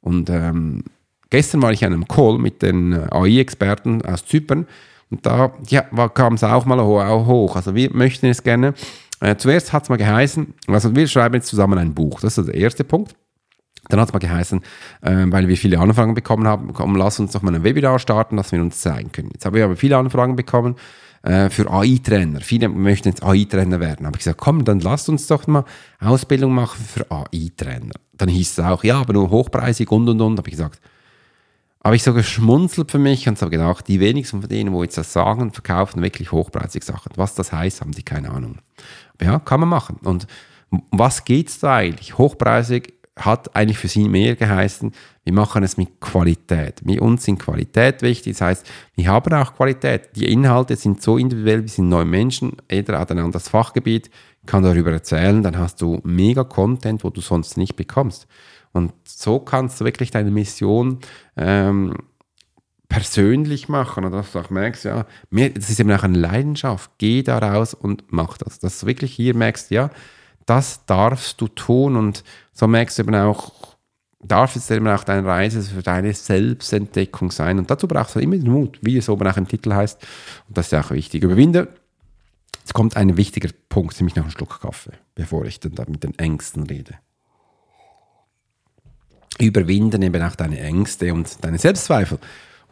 Und 0.00 0.30
ähm, 0.30 0.84
gestern 1.30 1.62
war 1.62 1.72
ich 1.72 1.82
in 1.82 1.92
einem 1.92 2.08
Call 2.08 2.38
mit 2.38 2.62
den 2.62 2.94
AI-Experten 2.94 4.02
aus 4.02 4.26
Zypern 4.26 4.66
und 5.10 5.26
da 5.26 5.52
ja, 5.68 5.82
kam 6.08 6.34
es 6.34 6.44
auch 6.44 6.64
mal 6.66 6.80
hoch. 6.82 7.56
Also 7.56 7.74
wir 7.74 7.92
möchten 7.92 8.26
es 8.26 8.42
gerne. 8.42 8.74
Äh, 9.20 9.36
zuerst 9.36 9.72
hat 9.72 9.82
es 9.82 9.88
mal 9.88 9.96
geheißen, 9.96 10.54
also 10.68 10.94
wir 10.94 11.06
schreiben 11.06 11.34
jetzt 11.34 11.48
zusammen 11.48 11.78
ein 11.78 11.94
Buch. 11.94 12.20
Das 12.20 12.38
ist 12.38 12.46
der 12.46 12.54
erste 12.54 12.84
Punkt. 12.84 13.14
Dann 13.88 13.98
hat 13.98 14.08
es 14.08 14.12
mal 14.12 14.18
geheißen, 14.20 14.60
äh, 15.02 15.26
weil 15.26 15.48
wir 15.48 15.56
viele 15.56 15.78
Anfragen 15.78 16.14
bekommen 16.14 16.46
haben, 16.46 16.72
komm, 16.72 16.96
lass 16.96 17.18
uns 17.18 17.32
doch 17.32 17.42
mal 17.42 17.54
ein 17.54 17.64
Webinar 17.64 17.98
starten, 17.98 18.36
dass 18.36 18.52
wir 18.52 18.60
uns 18.60 18.80
zeigen 18.80 19.10
können. 19.10 19.30
Jetzt 19.32 19.44
haben 19.44 19.54
wir 19.54 19.64
aber 19.64 19.76
viele 19.76 19.96
Anfragen 19.96 20.36
bekommen 20.36 20.76
äh, 21.22 21.50
für 21.50 21.70
AI-Trainer. 21.70 22.40
Viele 22.40 22.68
möchten 22.68 23.08
jetzt 23.08 23.22
AI-Trainer 23.22 23.80
werden. 23.80 24.06
Habe 24.06 24.16
ich 24.16 24.24
gesagt, 24.24 24.40
komm, 24.40 24.64
dann 24.64 24.80
lasst 24.80 25.08
uns 25.08 25.26
doch 25.26 25.46
mal 25.46 25.64
Ausbildung 26.00 26.54
machen 26.54 26.82
für 26.84 27.10
AI-Trainer. 27.10 27.94
Dann 28.14 28.28
hieß 28.28 28.52
es 28.52 28.64
auch, 28.64 28.84
ja, 28.84 29.00
aber 29.00 29.12
nur 29.12 29.30
hochpreisig 29.30 29.90
und 29.90 30.08
und 30.08 30.20
und. 30.20 30.38
Habe 30.38 30.48
ich 30.48 30.54
gesagt, 30.54 30.80
habe 31.82 31.96
ich 31.96 32.02
so 32.02 32.12
geschmunzelt 32.12 32.90
für 32.90 32.98
mich 32.98 33.28
und 33.28 33.38
so 33.38 33.48
gedacht, 33.48 33.88
die 33.88 34.00
wenigsten 34.00 34.40
von 34.40 34.48
denen, 34.48 34.72
wo 34.72 34.82
jetzt 34.82 34.98
das 34.98 35.12
sagen, 35.12 35.52
verkaufen 35.52 36.02
wirklich 36.02 36.30
hochpreisige 36.30 36.84
Sachen. 36.84 37.12
Was 37.16 37.34
das 37.34 37.52
heißt, 37.52 37.80
haben 37.80 37.92
die 37.92 38.02
keine 38.02 38.30
Ahnung. 38.30 38.58
Aber 39.14 39.24
ja, 39.24 39.38
kann 39.38 39.60
man 39.60 39.68
machen. 39.68 39.96
Und 40.02 40.26
was 40.90 41.24
geht 41.24 41.48
es 41.48 41.58
da 41.58 41.76
eigentlich? 41.76 42.18
Hochpreisig 42.18 42.94
hat 43.24 43.54
eigentlich 43.54 43.78
für 43.78 43.88
sie 43.88 44.08
mehr 44.08 44.36
geheißen, 44.36 44.92
wir 45.24 45.32
machen 45.32 45.62
es 45.62 45.76
mit 45.76 46.00
Qualität. 46.00 46.84
Mit 46.84 47.00
uns 47.00 47.24
sind 47.24 47.38
Qualität 47.38 48.02
wichtig, 48.02 48.34
das 48.34 48.40
heißt, 48.40 48.70
wir 48.94 49.08
haben 49.08 49.32
auch 49.34 49.54
Qualität. 49.54 50.10
Die 50.16 50.32
Inhalte 50.32 50.76
sind 50.76 51.02
so 51.02 51.18
individuell, 51.18 51.62
wir 51.62 51.68
sind 51.68 51.88
neue 51.88 52.04
Menschen, 52.04 52.56
jeder 52.70 52.98
hat 52.98 53.10
ein 53.10 53.18
anderes 53.18 53.48
Fachgebiet, 53.48 54.10
kann 54.46 54.62
darüber 54.62 54.90
erzählen, 54.90 55.42
dann 55.42 55.58
hast 55.58 55.80
du 55.82 56.00
mega 56.04 56.44
Content, 56.44 57.04
wo 57.04 57.10
du 57.10 57.20
sonst 57.20 57.56
nicht 57.56 57.76
bekommst. 57.76 58.26
Und 58.72 58.92
so 59.04 59.40
kannst 59.40 59.80
du 59.80 59.84
wirklich 59.84 60.10
deine 60.10 60.30
Mission 60.30 61.00
ähm, 61.36 61.94
persönlich 62.88 63.68
machen 63.68 64.04
und 64.04 64.12
dass 64.12 64.32
du 64.32 64.38
auch 64.40 64.50
merkst, 64.50 64.84
ja, 64.84 65.06
das 65.30 65.70
ist 65.70 65.80
eben 65.80 65.92
auch 65.92 66.02
eine 66.02 66.18
Leidenschaft, 66.18 66.90
geh 66.98 67.22
da 67.22 67.38
raus 67.38 67.74
und 67.74 68.04
mach 68.08 68.38
das. 68.38 68.58
Dass 68.58 68.80
du 68.80 68.86
wirklich 68.86 69.12
hier 69.12 69.34
merkst, 69.34 69.70
ja, 69.70 69.90
das 70.46 70.84
darfst 70.86 71.40
du 71.40 71.48
tun 71.48 71.96
und 71.96 72.24
so 72.60 72.68
merkst 72.68 72.98
du 72.98 73.04
eben 73.04 73.14
auch, 73.14 73.52
darf 74.22 74.54
es 74.54 74.70
eben 74.70 74.86
auch 74.86 75.02
deine 75.02 75.26
Reise 75.26 75.62
für 75.62 75.82
deine 75.82 76.12
Selbstentdeckung 76.12 77.30
sein. 77.30 77.58
Und 77.58 77.70
dazu 77.70 77.88
brauchst 77.88 78.16
du 78.16 78.20
immer 78.20 78.36
den 78.36 78.52
Mut, 78.52 78.78
wie 78.82 78.98
es 78.98 79.08
oben 79.08 79.26
auch 79.26 79.38
im 79.38 79.48
Titel 79.48 79.72
heißt. 79.72 80.06
Und 80.46 80.58
das 80.58 80.66
ist 80.66 80.72
ja 80.72 80.82
auch 80.82 80.90
wichtig. 80.90 81.22
Überwinde. 81.22 81.68
Jetzt 82.58 82.74
kommt 82.74 82.98
ein 82.98 83.16
wichtiger 83.16 83.48
Punkt, 83.70 83.98
nämlich 83.98 84.14
noch 84.14 84.24
einen 84.24 84.30
Schluck 84.30 84.60
Kaffee, 84.60 84.92
bevor 85.14 85.46
ich 85.46 85.58
dann 85.58 85.72
mit 85.88 86.04
den 86.04 86.18
Ängsten 86.18 86.64
rede. 86.64 86.96
Überwinden 89.38 90.02
eben 90.02 90.22
auch 90.22 90.36
deine 90.36 90.60
Ängste 90.60 91.14
und 91.14 91.42
deine 91.42 91.56
Selbstzweifel. 91.56 92.18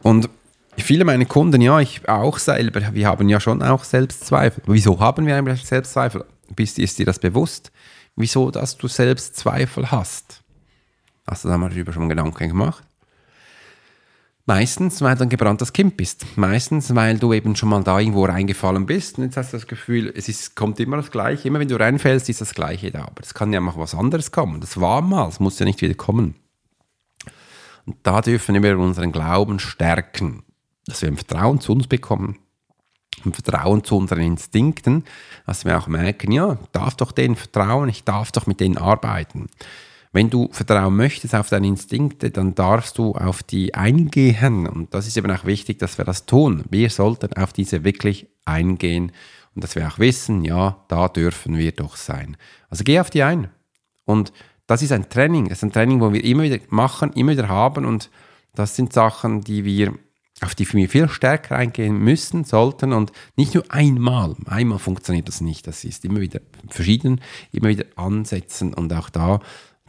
Und 0.03 0.29
viele 0.77 1.03
meiner 1.03 1.25
Kunden, 1.25 1.61
ja, 1.61 1.79
ich 1.79 2.07
auch 2.07 2.37
selber, 2.37 2.93
wir 2.93 3.07
haben 3.07 3.27
ja 3.27 3.39
schon 3.39 3.63
auch 3.63 3.83
Selbstzweifel. 3.83 4.61
Wieso 4.67 4.99
haben 4.99 5.25
wir 5.25 5.35
eigentlich 5.35 5.65
Selbstzweifel? 5.65 6.25
Ist 6.55 6.99
dir 6.99 7.07
das 7.07 7.17
bewusst? 7.17 7.71
Wieso, 8.19 8.51
dass 8.51 8.75
du 8.75 8.89
Selbstzweifel 8.89 9.91
hast? 9.91 10.43
Hast 11.25 11.45
du 11.45 11.47
da 11.47 11.57
mal 11.57 11.69
darüber 11.69 11.93
schon 11.93 12.09
Gedanken 12.09 12.49
gemacht? 12.49 12.83
Meistens, 14.45 15.01
weil 15.01 15.15
du 15.15 15.23
ein 15.23 15.29
gebranntes 15.29 15.71
Kind 15.71 15.95
bist. 15.95 16.25
Meistens, 16.35 16.93
weil 16.93 17.17
du 17.17 17.31
eben 17.31 17.55
schon 17.55 17.69
mal 17.69 17.81
da 17.81 17.97
irgendwo 17.97 18.25
reingefallen 18.25 18.85
bist. 18.85 19.17
Und 19.17 19.23
jetzt 19.23 19.37
hast 19.37 19.53
du 19.53 19.57
das 19.57 19.67
Gefühl, 19.67 20.11
es 20.13 20.27
ist, 20.27 20.55
kommt 20.55 20.81
immer 20.81 20.97
das 20.97 21.11
Gleiche. 21.11 21.47
Immer 21.47 21.59
wenn 21.59 21.69
du 21.69 21.79
reinfällst, 21.79 22.27
ist 22.27 22.41
das 22.41 22.53
Gleiche 22.53 22.91
da. 22.91 23.03
Aber 23.03 23.21
es 23.21 23.33
kann 23.33 23.53
ja 23.53 23.61
mal 23.61 23.73
was 23.77 23.95
anderes 23.95 24.33
kommen. 24.33 24.59
Das 24.59 24.81
war 24.81 25.01
mal, 25.01 25.29
es 25.29 25.39
muss 25.39 25.57
ja 25.57 25.65
nicht 25.65 25.81
wieder 25.81 25.95
kommen. 25.95 26.35
Und 27.85 27.95
da 28.03 28.19
dürfen 28.19 28.61
wir 28.61 28.77
unseren 28.77 29.13
Glauben 29.13 29.59
stärken, 29.59 30.43
dass 30.87 31.01
wir 31.01 31.07
ein 31.07 31.15
Vertrauen 31.15 31.61
zu 31.61 31.71
uns 31.71 31.87
bekommen, 31.87 32.37
ein 33.25 33.33
Vertrauen 33.33 33.83
zu 33.83 33.97
unseren 33.97 34.21
Instinkten, 34.21 35.03
dass 35.45 35.65
wir 35.65 35.77
auch 35.77 35.87
merken, 35.87 36.31
ja, 36.31 36.53
ich 36.53 36.69
darf 36.71 36.95
doch 36.95 37.11
denen 37.11 37.35
vertrauen, 37.35 37.89
ich 37.89 38.03
darf 38.03 38.31
doch 38.31 38.47
mit 38.47 38.59
denen 38.59 38.77
arbeiten. 38.77 39.47
Wenn 40.11 40.29
du 40.29 40.49
vertrauen 40.51 40.95
möchtest 40.95 41.35
auf 41.35 41.49
deine 41.49 41.67
Instinkte, 41.67 42.31
dann 42.31 42.55
darfst 42.55 42.97
du 42.97 43.13
auf 43.13 43.43
die 43.43 43.75
eingehen. 43.75 44.67
Und 44.67 44.93
das 44.93 45.05
ist 45.05 45.17
eben 45.17 45.29
auch 45.31 45.45
wichtig, 45.45 45.77
dass 45.77 45.99
wir 45.99 46.05
das 46.05 46.25
tun. 46.25 46.63
Wir 46.69 46.89
sollten 46.89 47.33
auf 47.33 47.53
diese 47.53 47.83
wirklich 47.83 48.27
eingehen 48.43 49.11
und 49.53 49.63
dass 49.63 49.75
wir 49.75 49.87
auch 49.87 49.99
wissen, 49.99 50.43
ja, 50.43 50.83
da 50.87 51.09
dürfen 51.09 51.57
wir 51.57 51.71
doch 51.73 51.95
sein. 51.95 52.37
Also 52.69 52.83
geh 52.83 52.99
auf 52.99 53.11
die 53.11 53.21
ein. 53.21 53.49
Und 54.05 54.33
das 54.65 54.81
ist 54.81 54.91
ein 54.91 55.09
Training. 55.09 55.49
Das 55.49 55.59
ist 55.59 55.63
ein 55.63 55.71
Training, 55.71 56.01
wo 56.01 56.11
wir 56.11 56.23
immer 56.23 56.43
wieder 56.43 56.59
machen, 56.69 57.13
immer 57.13 57.33
wieder 57.33 57.47
haben. 57.47 57.85
Und 57.85 58.09
das 58.55 58.75
sind 58.75 58.93
Sachen, 58.93 59.41
die 59.41 59.63
wir 59.63 59.93
auf 60.41 60.55
die 60.55 60.71
wir 60.71 60.89
viel 60.89 61.09
stärker 61.09 61.55
eingehen 61.55 61.97
müssen, 61.97 62.43
sollten 62.43 62.93
und 62.93 63.11
nicht 63.35 63.53
nur 63.53 63.65
einmal. 63.69 64.35
Einmal 64.45 64.79
funktioniert 64.79 65.27
das 65.27 65.41
nicht. 65.41 65.67
Das 65.67 65.83
ist 65.83 66.05
immer 66.05 66.21
wieder 66.21 66.39
verschieden, 66.69 67.21
immer 67.51 67.69
wieder 67.69 67.85
ansetzen 67.95 68.73
und 68.73 68.93
auch 68.93 69.09
da 69.09 69.39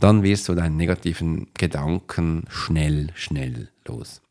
dann 0.01 0.23
wirst 0.23 0.49
du 0.49 0.55
deinen 0.55 0.77
negativen 0.77 1.49
Gedanken 1.57 2.45
schnell, 2.49 3.09
schnell 3.15 3.69
los. 3.87 4.23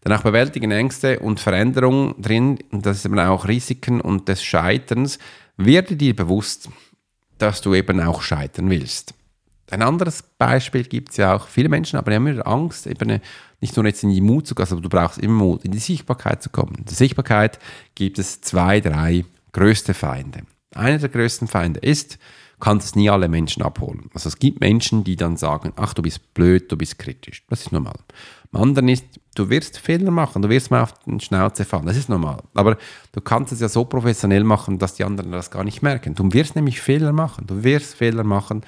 Danach 0.00 0.22
bewältigen 0.22 0.70
Ängste 0.70 1.18
und 1.18 1.40
Veränderungen 1.40 2.14
drin, 2.22 2.58
und 2.70 2.86
das 2.86 2.98
ist 2.98 3.06
eben 3.06 3.18
auch 3.18 3.48
Risiken 3.48 4.00
und 4.00 4.28
des 4.28 4.42
Scheiterns, 4.42 5.18
werde 5.56 5.96
dir 5.96 6.14
bewusst, 6.14 6.70
dass 7.38 7.60
du 7.60 7.74
eben 7.74 8.00
auch 8.00 8.22
scheitern 8.22 8.70
willst. 8.70 9.14
Ein 9.70 9.82
anderes 9.82 10.22
Beispiel 10.22 10.84
gibt 10.84 11.10
es 11.10 11.16
ja 11.16 11.34
auch. 11.34 11.48
Viele 11.48 11.68
Menschen 11.68 11.98
haben 11.98 12.10
immer 12.10 12.46
Angst, 12.46 12.86
eben 12.86 13.20
nicht 13.60 13.76
nur 13.76 13.86
jetzt 13.86 14.02
in 14.02 14.10
die 14.10 14.20
Mut 14.20 14.46
zu 14.46 14.54
gehen, 14.54 14.66
aber 14.70 14.80
du 14.80 14.88
brauchst 14.88 15.18
immer 15.18 15.44
Mut, 15.44 15.64
in 15.64 15.72
die 15.72 15.78
Sichtbarkeit 15.78 16.42
zu 16.42 16.50
kommen. 16.50 16.76
In 16.78 16.84
der 16.84 16.94
Sichtbarkeit 16.94 17.58
gibt 17.94 18.18
es 18.18 18.40
zwei, 18.40 18.80
drei 18.80 19.24
größte 19.52 19.94
Feinde. 19.94 20.42
Einer 20.74 20.98
der 20.98 21.08
größten 21.08 21.48
Feinde 21.48 21.80
ist, 21.80 22.18
kannst 22.60 22.96
nie 22.96 23.10
alle 23.10 23.28
Menschen 23.28 23.62
abholen. 23.62 24.10
Also 24.14 24.28
es 24.28 24.38
gibt 24.38 24.60
Menschen, 24.60 25.04
die 25.04 25.16
dann 25.16 25.36
sagen, 25.36 25.72
ach, 25.76 25.94
du 25.94 26.02
bist 26.02 26.32
blöd, 26.34 26.70
du 26.70 26.76
bist 26.76 26.98
kritisch. 26.98 27.44
Das 27.48 27.62
ist 27.62 27.72
normal. 27.72 27.98
Am 28.52 28.62
anderen 28.62 28.88
ist, 28.88 29.04
du 29.34 29.50
wirst 29.50 29.78
Fehler 29.78 30.10
machen, 30.10 30.40
du 30.42 30.48
wirst 30.48 30.70
mal 30.70 30.82
auf 30.82 30.94
den 31.04 31.20
Schnauze 31.20 31.64
fallen. 31.64 31.86
Das 31.86 31.96
ist 31.96 32.08
normal. 32.08 32.42
Aber 32.54 32.78
du 33.12 33.20
kannst 33.20 33.52
es 33.52 33.60
ja 33.60 33.68
so 33.68 33.84
professionell 33.84 34.44
machen, 34.44 34.78
dass 34.78 34.94
die 34.94 35.04
anderen 35.04 35.32
das 35.32 35.50
gar 35.50 35.64
nicht 35.64 35.82
merken. 35.82 36.14
Du 36.14 36.32
wirst 36.32 36.56
nämlich 36.56 36.80
Fehler 36.80 37.12
machen. 37.12 37.46
Du 37.46 37.62
wirst 37.62 37.94
Fehler 37.94 38.24
machen 38.24 38.62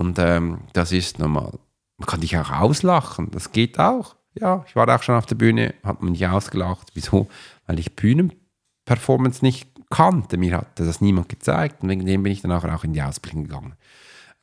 und 0.00 0.18
ähm, 0.18 0.62
das 0.72 0.92
ist 0.92 1.18
normal. 1.18 1.58
Man 1.98 2.06
kann 2.06 2.22
dich 2.22 2.38
auch 2.38 2.50
auslachen. 2.50 3.30
Das 3.32 3.52
geht 3.52 3.78
auch. 3.78 4.16
Ja, 4.32 4.64
ich 4.66 4.74
war 4.74 4.88
auch 4.88 5.02
schon 5.02 5.14
auf 5.14 5.26
der 5.26 5.34
Bühne, 5.34 5.74
hat 5.84 6.00
man 6.00 6.12
mich 6.12 6.26
ausgelacht. 6.26 6.88
Wieso? 6.94 7.28
Weil 7.66 7.78
ich 7.78 7.96
Bühnenperformance 7.96 9.44
nicht 9.44 9.68
kannte. 9.90 10.38
Mir 10.38 10.56
hat 10.56 10.80
das 10.80 11.02
niemand 11.02 11.28
gezeigt 11.28 11.82
und 11.82 11.90
wegen 11.90 12.06
dem 12.06 12.22
bin 12.22 12.32
ich 12.32 12.40
dann 12.40 12.50
auch 12.50 12.82
in 12.82 12.94
die 12.94 13.02
Ausbildung 13.02 13.42
gegangen. 13.42 13.74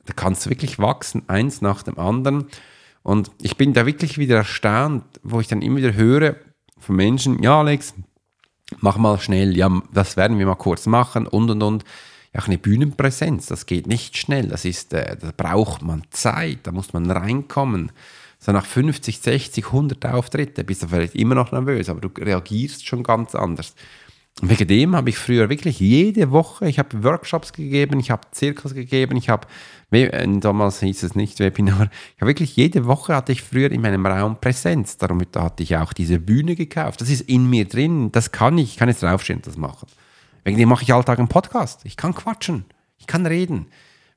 Da 0.06 0.14
kannst 0.14 0.46
du 0.46 0.52
wirklich 0.52 0.78
wachsen, 0.78 1.24
eins 1.28 1.62
nach 1.62 1.82
dem 1.82 1.98
anderen. 1.98 2.46
Und 3.02 3.32
ich 3.42 3.58
bin 3.58 3.74
da 3.74 3.88
wirklich 3.88 4.20
wieder 4.20 4.36
erstaunt, 4.36 5.06
wo 5.24 5.40
ich 5.40 5.48
dann 5.48 5.64
immer 5.64 5.78
wieder 5.78 5.96
höre 5.96 6.36
von 6.78 6.96
Menschen, 6.96 7.42
ja 7.42 7.58
Alex, 7.62 7.96
mach 8.80 8.98
mal 8.98 9.20
schnell, 9.20 9.58
ja, 9.58 9.72
das 9.92 10.18
werden 10.18 10.38
wir 10.38 10.46
mal 10.46 10.54
kurz 10.54 10.86
machen 10.86 11.26
und 11.26 11.50
und 11.50 11.64
und. 11.64 11.84
Ja, 12.34 12.42
eine 12.44 12.58
Bühnenpräsenz, 12.58 13.48
das 13.48 13.66
geht 13.66 13.88
nicht 13.88 14.18
schnell, 14.18 14.48
das 14.48 14.66
ist, 14.66 14.94
äh, 14.94 15.18
da 15.18 15.32
braucht 15.36 15.82
man 15.82 16.04
Zeit, 16.12 16.60
da 16.64 16.72
muss 16.72 16.94
man 16.94 17.10
reinkommen. 17.10 17.92
So 18.40 18.52
nach 18.52 18.66
50, 18.66 19.20
60, 19.20 19.66
100 19.68 20.06
Auftritte 20.06 20.64
bist 20.64 20.84
du 20.84 20.88
vielleicht 20.88 21.16
immer 21.16 21.36
noch 21.36 21.52
nervös, 21.52 21.90
aber 21.90 22.02
du 22.02 22.10
reagierst 22.22 22.86
schon 22.86 23.04
ganz 23.04 23.34
anders. 23.34 23.74
Und 24.42 24.50
wegen 24.52 24.68
dem 24.68 24.96
habe 24.96 25.10
ich 25.10 25.18
früher 25.18 25.50
wirklich 25.50 25.80
jede 25.80 26.30
Woche, 26.30 26.70
ich 26.70 26.78
habe 26.78 27.04
Workshops 27.04 27.54
gegeben, 27.54 28.00
ich 28.00 28.12
habe 28.12 28.22
Zirkus 28.32 28.76
gegeben, 28.76 29.18
ich 29.18 29.30
habe, 29.30 29.48
äh, 29.90 30.28
damals 30.40 30.80
hieß 30.82 31.02
es 31.02 31.16
nicht 31.16 31.40
Webinar, 31.40 31.90
ich 32.16 32.22
habe 32.22 32.30
wirklich 32.30 32.56
jede 32.56 32.86
Woche 32.86 33.16
hatte 33.16 33.32
ich 33.32 33.42
früher 33.42 33.72
in 33.72 33.82
meinem 33.82 34.06
Raum 34.06 34.40
Präsenz. 34.40 34.98
Darum 34.98 35.22
hatte 35.36 35.64
ich 35.64 35.76
auch 35.76 35.92
diese 35.92 36.20
Bühne 36.20 36.56
gekauft. 36.56 37.02
Das 37.02 37.10
ist 37.10 37.22
in 37.22 37.50
mir 37.50 37.66
drin, 37.66 38.12
das 38.12 38.32
kann 38.32 38.60
ich, 38.60 38.72
ich 38.72 38.78
kann 38.78 38.90
jetzt 38.90 39.02
draufstehen 39.02 39.40
und 39.40 39.48
das 39.48 39.58
machen. 39.58 39.88
Wegen 40.48 40.58
dem 40.60 40.70
mache 40.70 40.84
ich 40.84 40.94
alltag 40.94 41.20
einen 41.20 41.28
Podcast. 41.28 41.82
Ich 41.84 41.98
kann 41.98 42.16
quatschen, 42.16 42.64
ich 42.98 43.06
kann 43.06 43.26
reden. 43.26 43.68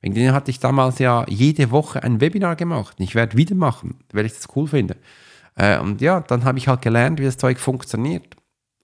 Wegen 0.01 0.15
dem 0.15 0.33
hatte 0.33 0.53
ich 0.53 0.61
damals 0.61 1.01
ja 1.01 1.25
jede 1.27 1.73
Woche 1.73 2.05
ein 2.05 2.21
Webinar 2.21 2.55
gemacht. 2.55 2.95
Ich 3.01 3.17
werde 3.17 3.37
wieder 3.37 3.57
machen, 3.57 3.99
weil 4.13 4.27
ich 4.27 4.35
das 4.35 4.47
cool 4.55 4.69
finde. 4.69 4.97
Äh, 5.57 5.81
und 5.81 6.01
ja, 6.01 6.21
dann 6.21 6.45
habe 6.45 6.59
ich 6.59 6.69
halt 6.69 6.83
gelernt, 6.83 7.19
wie 7.19 7.25
das 7.25 7.37
Zeug 7.37 7.59
funktioniert. 7.59 8.37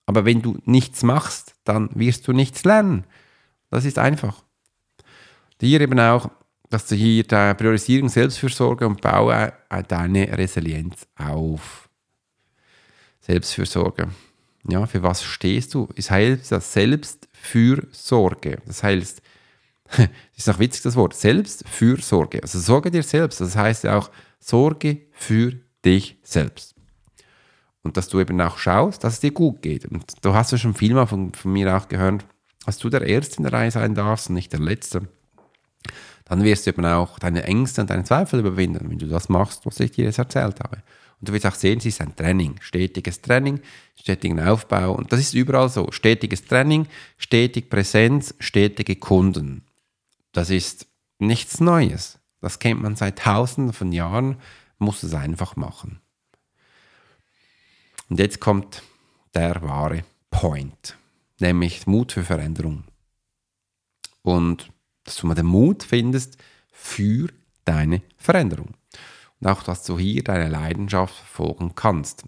Aber 0.06 0.24
wenn 0.24 0.42
du 0.42 0.58
nichts 0.64 1.04
machst, 1.04 1.54
dann 1.62 1.88
wirst 1.94 2.26
du 2.26 2.32
nichts 2.32 2.64
lernen. 2.64 3.04
Das 3.70 3.84
ist 3.84 4.00
einfach. 4.00 4.42
Hier 5.60 5.80
eben 5.80 6.00
auch, 6.00 6.28
dass 6.68 6.88
du 6.88 6.96
hier 6.96 7.22
deine 7.22 7.54
Priorisierung, 7.54 8.08
Selbstfürsorge 8.08 8.88
und 8.88 9.00
baue 9.00 9.52
deine 9.86 10.36
Resilienz 10.36 11.06
auf. 11.16 11.88
Selbstfürsorge. 13.20 14.08
Ja, 14.68 14.86
für 14.86 15.02
was 15.02 15.22
stehst 15.22 15.74
du? 15.74 15.88
Es 15.94 16.10
heißt 16.10 16.50
das 16.50 16.72
Selbstfürsorge. 16.72 18.58
Das 18.66 18.82
heißt, 18.82 19.22
das 19.96 20.08
ist 20.36 20.48
auch 20.48 20.58
witzig 20.58 20.82
das 20.82 20.96
Wort, 20.96 21.14
Selbstfürsorge. 21.14 22.42
Also 22.42 22.58
sorge 22.58 22.90
dir 22.90 23.02
selbst. 23.02 23.40
Das 23.40 23.56
heißt 23.56 23.84
ja 23.84 23.96
auch, 23.96 24.10
sorge 24.40 25.02
für 25.12 25.52
dich 25.84 26.18
selbst. 26.22 26.74
Und 27.82 27.96
dass 27.96 28.08
du 28.08 28.18
eben 28.18 28.40
auch 28.40 28.58
schaust, 28.58 29.04
dass 29.04 29.14
es 29.14 29.20
dir 29.20 29.30
gut 29.30 29.62
geht. 29.62 29.86
Und 29.86 30.24
du 30.24 30.34
hast 30.34 30.50
ja 30.50 30.58
schon 30.58 30.74
viel 30.74 30.94
mal 30.94 31.06
von, 31.06 31.32
von 31.32 31.52
mir 31.52 31.76
auch 31.76 31.86
gehört, 31.86 32.24
dass 32.64 32.78
du 32.78 32.88
der 32.88 33.02
Erste 33.02 33.36
in 33.36 33.44
der 33.44 33.52
Reihe 33.52 33.70
sein 33.70 33.94
darfst 33.94 34.28
und 34.28 34.34
nicht 34.34 34.52
der 34.52 34.60
Letzte. 34.60 35.08
Dann 36.24 36.42
wirst 36.42 36.66
du 36.66 36.70
eben 36.70 36.84
auch 36.84 37.20
deine 37.20 37.44
Ängste 37.44 37.80
und 37.82 37.90
deine 37.90 38.02
Zweifel 38.02 38.40
überwinden, 38.40 38.90
wenn 38.90 38.98
du 38.98 39.06
das 39.06 39.28
machst, 39.28 39.64
was 39.64 39.78
ich 39.78 39.92
dir 39.92 40.06
jetzt 40.06 40.18
erzählt 40.18 40.58
habe. 40.58 40.82
Und 41.20 41.28
du 41.28 41.32
wirst 41.32 41.46
auch 41.46 41.54
sehen, 41.54 41.78
es 41.78 41.86
ist 41.86 42.00
ein 42.00 42.14
Training, 42.14 42.56
stetiges 42.60 43.22
Training, 43.22 43.60
stetigen 43.98 44.40
Aufbau. 44.40 44.92
Und 44.92 45.12
das 45.12 45.20
ist 45.20 45.34
überall 45.34 45.68
so. 45.68 45.90
Stetiges 45.90 46.44
Training, 46.44 46.86
stetig 47.16 47.70
Präsenz, 47.70 48.34
stetige 48.38 48.96
Kunden. 48.96 49.64
Das 50.32 50.50
ist 50.50 50.86
nichts 51.18 51.60
Neues. 51.60 52.18
Das 52.40 52.58
kennt 52.58 52.82
man 52.82 52.96
seit 52.96 53.18
tausenden 53.18 53.72
von 53.72 53.92
Jahren, 53.92 54.36
muss 54.78 55.02
es 55.02 55.14
einfach 55.14 55.56
machen. 55.56 56.00
Und 58.08 58.20
jetzt 58.20 58.40
kommt 58.40 58.82
der 59.34 59.62
wahre 59.62 60.04
Point, 60.30 60.96
nämlich 61.40 61.86
Mut 61.86 62.12
für 62.12 62.22
Veränderung. 62.22 62.84
Und 64.22 64.70
dass 65.04 65.16
du 65.16 65.26
mal 65.26 65.34
den 65.34 65.46
Mut 65.46 65.82
findest 65.82 66.36
für 66.70 67.28
deine 67.64 68.02
Veränderung. 68.16 68.75
Und 69.40 69.48
auch, 69.48 69.62
dass 69.62 69.84
du 69.84 69.98
hier 69.98 70.24
deine 70.24 70.48
Leidenschaft 70.48 71.14
verfolgen 71.14 71.74
kannst. 71.74 72.24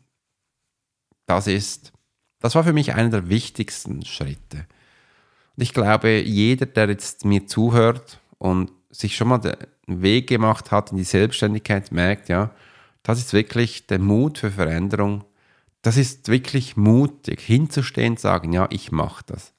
Das 1.27 1.47
ist, 1.47 1.93
das 2.41 2.55
war 2.55 2.65
für 2.65 2.73
mich 2.73 2.95
einer 2.95 3.11
der 3.11 3.29
wichtigsten 3.29 4.05
Schritte. 4.05 4.67
Und 5.57 5.63
ich 5.63 5.75
glaube, 5.75 6.21
jeder, 6.21 6.67
der 6.67 6.89
jetzt 6.89 7.25
mir 7.25 7.47
zuhört 7.47 8.21
und 8.39 8.71
sich 8.91 9.17
schon 9.17 9.29
mal 9.29 9.39
den 9.39 9.57
Weg 9.87 10.29
gemacht 10.29 10.71
hat 10.71 10.91
in 10.91 10.99
die 10.99 11.05
Selbstständigkeit, 11.05 11.93
merkt, 11.93 12.29
ja, 12.29 12.51
das 13.03 13.19
ist 13.19 13.33
wirklich 13.33 13.87
der 13.87 13.99
Mut 13.99 14.39
für 14.39 14.51
Veränderung. 14.51 15.25
Das 15.83 15.97
ist 15.97 16.29
wirklich 16.29 16.77
mutig, 16.77 17.41
hinzustehen 17.41 18.13
und 18.13 18.21
sagen, 18.21 18.53
ja, 18.53 18.67
ich 18.71 18.93
mache 18.93 19.25
das. 19.27 19.53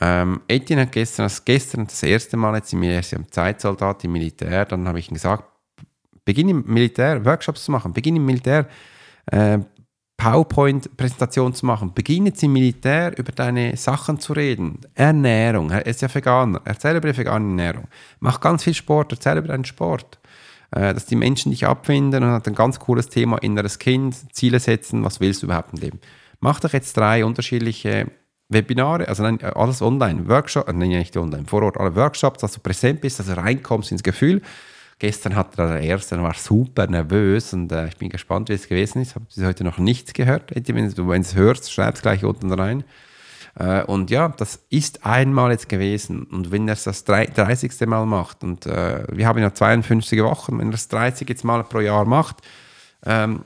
Ähm, 0.00 0.40
Etienne 0.48 0.82
hat 0.82 0.92
gestern, 0.92 1.26
das 1.26 1.44
gestern 1.44 1.86
das 1.86 2.02
erste 2.02 2.36
Mal 2.36 2.56
jetzt 2.56 2.72
im 2.72 3.30
Zeitsoldat 3.30 4.04
im 4.04 4.12
Militär, 4.12 4.64
dann 4.64 4.88
habe 4.88 4.98
ich 4.98 5.10
ihm 5.10 5.14
gesagt, 5.14 5.44
beginn 6.24 6.48
im 6.48 6.64
Militär 6.66 7.24
Workshops 7.24 7.64
zu 7.64 7.72
machen, 7.72 7.92
beginn 7.92 8.16
im 8.16 8.26
Militär 8.26 8.66
äh, 9.26 9.58
PowerPoint-Präsentation 10.16 11.54
zu 11.54 11.66
machen, 11.66 11.92
beginn 11.92 12.26
jetzt 12.26 12.42
im 12.42 12.52
Militär 12.52 13.18
über 13.18 13.32
deine 13.32 13.76
Sachen 13.76 14.20
zu 14.20 14.32
reden. 14.32 14.80
Ernährung, 14.94 15.70
er 15.70 15.84
ist 15.86 16.02
ja 16.02 16.14
Veganer, 16.14 16.60
erzähl 16.64 16.96
über 16.96 17.12
die 17.12 17.18
vegane 17.18 17.46
Ernährung. 17.46 17.88
Mach 18.20 18.40
ganz 18.40 18.62
viel 18.62 18.74
Sport, 18.74 19.12
erzähl 19.12 19.38
über 19.38 19.48
deinen 19.48 19.64
Sport. 19.64 20.18
Äh, 20.74 20.92
dass 20.92 21.06
die 21.06 21.16
Menschen 21.16 21.52
dich 21.52 21.66
abfinden 21.66 22.24
und 22.24 22.30
hat 22.30 22.48
ein 22.48 22.54
ganz 22.54 22.80
cooles 22.80 23.08
Thema, 23.08 23.38
inneres 23.38 23.78
Kind, 23.78 24.16
Ziele 24.34 24.58
setzen, 24.58 25.04
was 25.04 25.20
willst 25.20 25.42
du 25.42 25.46
überhaupt 25.46 25.72
im 25.72 25.80
Leben. 25.80 26.00
Mach 26.40 26.58
doch 26.58 26.72
jetzt 26.72 26.96
drei 26.96 27.24
unterschiedliche 27.24 28.10
Webinare, 28.48 29.06
also 29.06 29.22
nein, 29.22 29.40
alles 29.42 29.82
online, 29.82 30.28
Workshop, 30.28 30.66
nein, 30.72 30.88
nicht 30.88 31.16
online, 31.16 31.44
vor 31.46 31.62
Ort, 31.62 31.78
alle 31.78 31.94
Workshops, 31.94 32.40
dass 32.40 32.52
du 32.52 32.60
präsent 32.60 33.00
bist, 33.00 33.20
dass 33.20 33.26
du 33.26 33.36
reinkommst 33.36 33.92
ins 33.92 34.02
Gefühl. 34.02 34.42
Gestern 34.98 35.34
hat 35.34 35.58
er 35.58 35.68
der 35.68 35.80
erste, 35.80 36.22
war 36.22 36.34
super 36.34 36.86
nervös 36.86 37.52
und 37.52 37.72
äh, 37.72 37.88
ich 37.88 37.96
bin 37.96 38.08
gespannt, 38.08 38.48
wie 38.48 38.54
es 38.54 38.68
gewesen 38.68 39.02
ist. 39.02 39.14
Habe 39.14 39.26
bis 39.26 39.44
heute 39.44 39.64
noch 39.64 39.78
nichts 39.78 40.12
gehört. 40.12 40.52
Wenn 40.54 40.90
du 40.90 41.12
es 41.12 41.34
hörst, 41.34 41.72
schreib 41.72 41.96
es 41.96 42.02
gleich 42.02 42.24
unten 42.24 42.52
rein. 42.52 42.84
Äh, 43.56 43.82
und 43.84 44.10
ja, 44.10 44.28
das 44.28 44.60
ist 44.70 45.04
einmal 45.04 45.50
jetzt 45.50 45.68
gewesen. 45.68 46.24
Und 46.24 46.50
wenn 46.50 46.68
er 46.68 46.74
es 46.74 46.84
das 46.84 47.04
30. 47.04 47.86
Mal 47.86 48.06
macht, 48.06 48.42
und 48.42 48.66
äh, 48.66 49.04
wir 49.10 49.26
haben 49.26 49.38
ja 49.40 49.52
52 49.52 50.22
Wochen, 50.22 50.58
wenn 50.58 50.68
er 50.68 50.74
es 50.74 50.88
30 50.88 51.28
jetzt 51.28 51.44
Mal 51.44 51.64
pro 51.64 51.80
Jahr 51.80 52.04
macht, 52.04 52.36
ähm, 53.04 53.44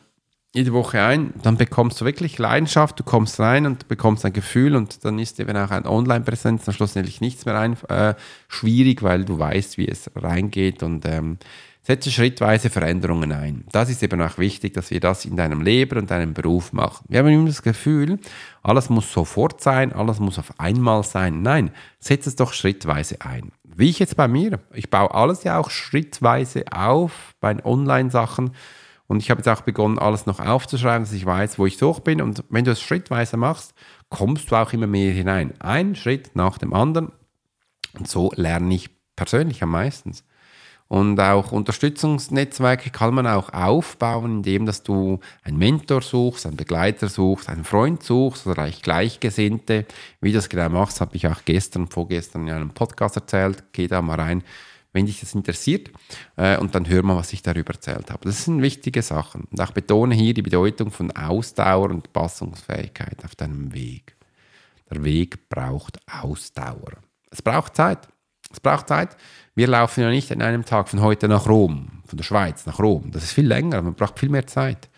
jede 0.54 0.72
Woche 0.72 1.02
ein, 1.02 1.34
dann 1.42 1.56
bekommst 1.56 2.00
du 2.00 2.04
wirklich 2.04 2.38
Leidenschaft, 2.38 2.98
du 2.98 3.04
kommst 3.04 3.38
rein 3.38 3.66
und 3.66 3.86
bekommst 3.86 4.24
ein 4.24 4.32
Gefühl 4.32 4.76
und 4.76 5.04
dann 5.04 5.18
ist 5.18 5.38
eben 5.40 5.56
auch 5.56 5.70
ein 5.70 5.86
Online-Präsenz 5.86 6.64
dann 6.64 6.74
schlussendlich 6.74 7.20
nichts 7.20 7.44
mehr 7.44 7.58
ein, 7.58 7.76
äh, 7.88 8.14
schwierig, 8.48 9.02
weil 9.02 9.24
du 9.24 9.38
weißt, 9.38 9.76
wie 9.76 9.88
es 9.88 10.10
reingeht 10.16 10.82
und 10.82 11.04
ähm, 11.06 11.38
setze 11.82 12.10
schrittweise 12.10 12.70
Veränderungen 12.70 13.32
ein. 13.32 13.64
Das 13.72 13.90
ist 13.90 14.02
eben 14.02 14.20
auch 14.22 14.38
wichtig, 14.38 14.74
dass 14.74 14.90
wir 14.90 15.00
das 15.00 15.26
in 15.26 15.36
deinem 15.36 15.60
Leben 15.60 15.98
und 15.98 16.10
deinem 16.10 16.32
Beruf 16.34 16.72
machen. 16.72 17.04
Wir 17.08 17.20
haben 17.20 17.28
immer 17.28 17.46
das 17.46 17.62
Gefühl, 17.62 18.18
alles 18.62 18.88
muss 18.88 19.12
sofort 19.12 19.62
sein, 19.62 19.92
alles 19.92 20.18
muss 20.18 20.38
auf 20.38 20.58
einmal 20.58 21.02
sein. 21.02 21.42
Nein, 21.42 21.70
setze 21.98 22.30
es 22.30 22.36
doch 22.36 22.54
schrittweise 22.54 23.20
ein. 23.20 23.52
Wie 23.64 23.90
ich 23.90 23.98
jetzt 23.98 24.16
bei 24.16 24.28
mir. 24.28 24.60
Ich 24.74 24.90
baue 24.90 25.14
alles 25.14 25.44
ja 25.44 25.58
auch 25.58 25.70
schrittweise 25.70 26.64
auf 26.72 27.34
bei 27.40 27.64
Online-Sachen 27.64 28.52
und 29.08 29.22
ich 29.22 29.30
habe 29.30 29.38
jetzt 29.40 29.48
auch 29.48 29.62
begonnen, 29.62 29.98
alles 29.98 30.26
noch 30.26 30.38
aufzuschreiben, 30.38 31.04
dass 31.04 31.14
ich 31.14 31.24
weiß, 31.24 31.58
wo 31.58 31.64
ich 31.64 31.78
durch 31.78 32.00
bin. 32.00 32.20
Und 32.20 32.44
wenn 32.50 32.66
du 32.66 32.72
es 32.72 32.80
schrittweise 32.80 33.38
machst, 33.38 33.72
kommst 34.10 34.50
du 34.50 34.56
auch 34.56 34.72
immer 34.74 34.86
mehr 34.86 35.12
hinein. 35.12 35.54
Ein 35.60 35.96
Schritt 35.96 36.36
nach 36.36 36.58
dem 36.58 36.74
anderen. 36.74 37.10
Und 37.98 38.06
so 38.06 38.30
lerne 38.36 38.74
ich 38.74 38.90
persönlich 39.16 39.62
am 39.62 39.70
meisten. 39.70 40.12
Und 40.88 41.18
auch 41.20 41.52
Unterstützungsnetzwerke 41.52 42.90
kann 42.90 43.14
man 43.14 43.26
auch 43.26 43.52
aufbauen, 43.52 44.36
indem 44.36 44.66
dass 44.66 44.82
du 44.82 45.20
einen 45.42 45.58
Mentor 45.58 46.02
suchst, 46.02 46.46
einen 46.46 46.56
Begleiter 46.56 47.08
suchst, 47.08 47.48
einen 47.48 47.64
Freund 47.64 48.02
suchst 48.02 48.46
oder 48.46 48.62
eigentlich 48.62 48.82
Gleichgesinnte. 48.82 49.86
Wie 50.20 50.32
du 50.32 50.36
das 50.36 50.50
genau 50.50 50.68
machst, 50.68 51.00
habe 51.00 51.16
ich 51.16 51.26
auch 51.26 51.44
gestern, 51.46 51.88
vorgestern 51.88 52.46
in 52.46 52.54
einem 52.54 52.70
Podcast 52.70 53.16
erzählt. 53.16 53.64
Geh 53.72 53.86
da 53.86 54.02
mal 54.02 54.20
rein 54.20 54.42
wenn 54.92 55.06
dich 55.06 55.20
das 55.20 55.34
interessiert. 55.34 55.90
Äh, 56.36 56.58
und 56.58 56.74
dann 56.74 56.88
hör 56.88 57.02
mal, 57.02 57.16
was 57.16 57.32
ich 57.32 57.42
darüber 57.42 57.74
erzählt 57.74 58.10
habe. 58.10 58.24
Das 58.24 58.44
sind 58.44 58.62
wichtige 58.62 59.02
Sachen. 59.02 59.44
Und 59.50 59.60
auch 59.60 59.72
betone 59.72 60.14
hier 60.14 60.34
die 60.34 60.42
Bedeutung 60.42 60.90
von 60.90 61.10
Ausdauer 61.12 61.90
und 61.90 62.12
Passungsfähigkeit 62.12 63.24
auf 63.24 63.36
deinem 63.36 63.72
Weg. 63.72 64.16
Der 64.90 65.04
Weg 65.04 65.48
braucht 65.48 66.00
Ausdauer. 66.10 66.92
Es 67.30 67.42
braucht 67.42 67.76
Zeit. 67.76 68.08
Es 68.50 68.60
braucht 68.60 68.88
Zeit. 68.88 69.16
Wir 69.54 69.66
laufen 69.66 70.00
ja 70.00 70.10
nicht 70.10 70.30
in 70.30 70.40
einem 70.40 70.64
Tag 70.64 70.88
von 70.88 71.00
heute 71.00 71.28
nach 71.28 71.46
Rom, 71.46 72.02
von 72.06 72.16
der 72.16 72.24
Schweiz 72.24 72.64
nach 72.64 72.78
Rom. 72.78 73.10
Das 73.10 73.24
ist 73.24 73.32
viel 73.32 73.46
länger, 73.46 73.82
man 73.82 73.94
braucht 73.94 74.18
viel 74.18 74.30
mehr 74.30 74.46
Zeit. 74.46 74.88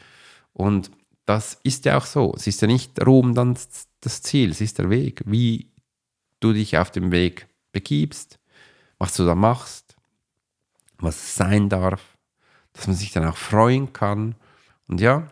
Und 0.52 0.90
das 1.24 1.58
ist 1.62 1.84
ja 1.84 1.96
auch 1.96 2.06
so. 2.06 2.34
Es 2.36 2.46
ist 2.46 2.60
ja 2.62 2.68
nicht 2.68 3.04
Rom 3.04 3.34
dann 3.34 3.56
das 4.00 4.22
Ziel, 4.22 4.50
es 4.50 4.60
ist 4.60 4.78
der 4.78 4.90
Weg, 4.90 5.22
wie 5.26 5.70
du 6.40 6.52
dich 6.52 6.78
auf 6.78 6.90
dem 6.90 7.10
Weg 7.12 7.46
begibst, 7.72 8.39
was 9.00 9.14
du 9.14 9.24
da 9.24 9.34
machst, 9.34 9.96
was 10.98 11.16
es 11.16 11.34
sein 11.34 11.68
darf, 11.68 12.16
dass 12.74 12.86
man 12.86 12.94
sich 12.94 13.10
dann 13.10 13.24
auch 13.24 13.36
freuen 13.36 13.92
kann. 13.92 14.36
Und 14.86 15.00
ja, 15.00 15.26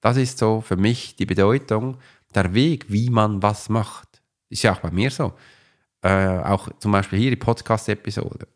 das 0.00 0.16
ist 0.16 0.38
so 0.38 0.62
für 0.62 0.76
mich 0.76 1.14
die 1.14 1.26
Bedeutung, 1.26 1.98
der 2.34 2.54
Weg, 2.54 2.86
wie 2.88 3.10
man 3.10 3.42
was 3.42 3.68
macht. 3.68 4.22
Ist 4.48 4.62
ja 4.62 4.72
auch 4.72 4.80
bei 4.80 4.90
mir 4.90 5.10
so. 5.10 5.34
Äh, 6.00 6.38
auch 6.38 6.68
zum 6.78 6.90
Beispiel 6.90 7.18
hier 7.18 7.30
die 7.30 7.36
Podcast-Episode. 7.36 8.48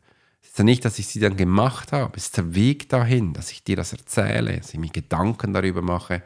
Es 0.43 0.49
ist 0.49 0.59
ja 0.59 0.65
nicht, 0.65 0.85
dass 0.87 0.99
ich 0.99 1.07
sie 1.07 1.21
dann 1.21 1.37
gemacht 1.37 1.93
habe, 1.93 2.17
es 2.17 2.25
ist 2.25 2.39
der 2.39 2.55
Weg 2.55 2.89
dahin, 2.89 3.35
dass 3.35 3.53
ich 3.53 3.63
dir 3.63 3.77
das 3.77 3.93
erzähle, 3.93 4.57
dass 4.57 4.73
ich 4.73 4.81
mir 4.81 4.89
Gedanken 4.91 5.53
darüber 5.53 5.83
mache, 5.83 6.23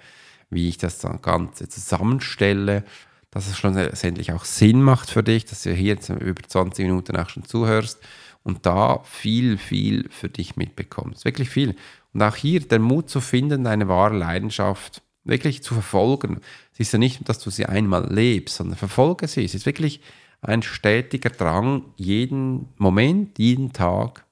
wie 0.50 0.68
ich 0.68 0.78
das 0.78 1.04
Ganze 1.20 1.68
zusammenstelle, 1.68 2.84
dass 3.30 3.46
es 3.46 3.56
schlussendlich 3.56 4.32
auch 4.32 4.44
Sinn 4.44 4.82
macht 4.82 5.10
für 5.10 5.22
dich, 5.22 5.44
dass 5.44 5.62
du 5.62 5.72
hier 5.72 5.94
jetzt 5.94 6.08
über 6.08 6.42
20 6.42 6.86
Minuten 6.86 7.16
auch 7.16 7.28
schon 7.28 7.44
zuhörst 7.44 7.98
und 8.42 8.66
da 8.66 9.02
viel, 9.04 9.58
viel 9.58 10.08
für 10.10 10.28
dich 10.28 10.56
mitbekommst. 10.56 11.24
Wirklich 11.24 11.50
viel. 11.50 11.76
Und 12.12 12.22
auch 12.22 12.36
hier 12.36 12.60
der 12.60 12.80
Mut 12.80 13.08
zu 13.08 13.20
finden, 13.20 13.64
deine 13.64 13.88
wahre 13.88 14.16
Leidenschaft 14.16 15.02
wirklich 15.24 15.62
zu 15.62 15.74
verfolgen. 15.74 16.40
Es 16.72 16.80
ist 16.80 16.92
ja 16.92 16.98
nicht, 16.98 17.28
dass 17.28 17.38
du 17.38 17.50
sie 17.50 17.66
einmal 17.66 18.12
lebst, 18.12 18.56
sondern 18.56 18.76
verfolge 18.76 19.28
sie. 19.28 19.44
Es 19.44 19.54
ist 19.54 19.66
wirklich 19.66 20.00
ein 20.40 20.62
stetiger 20.62 21.30
Drang, 21.30 21.84
jeden 21.96 22.68
Moment, 22.78 23.38
jeden 23.38 23.72
Tag 23.72 24.24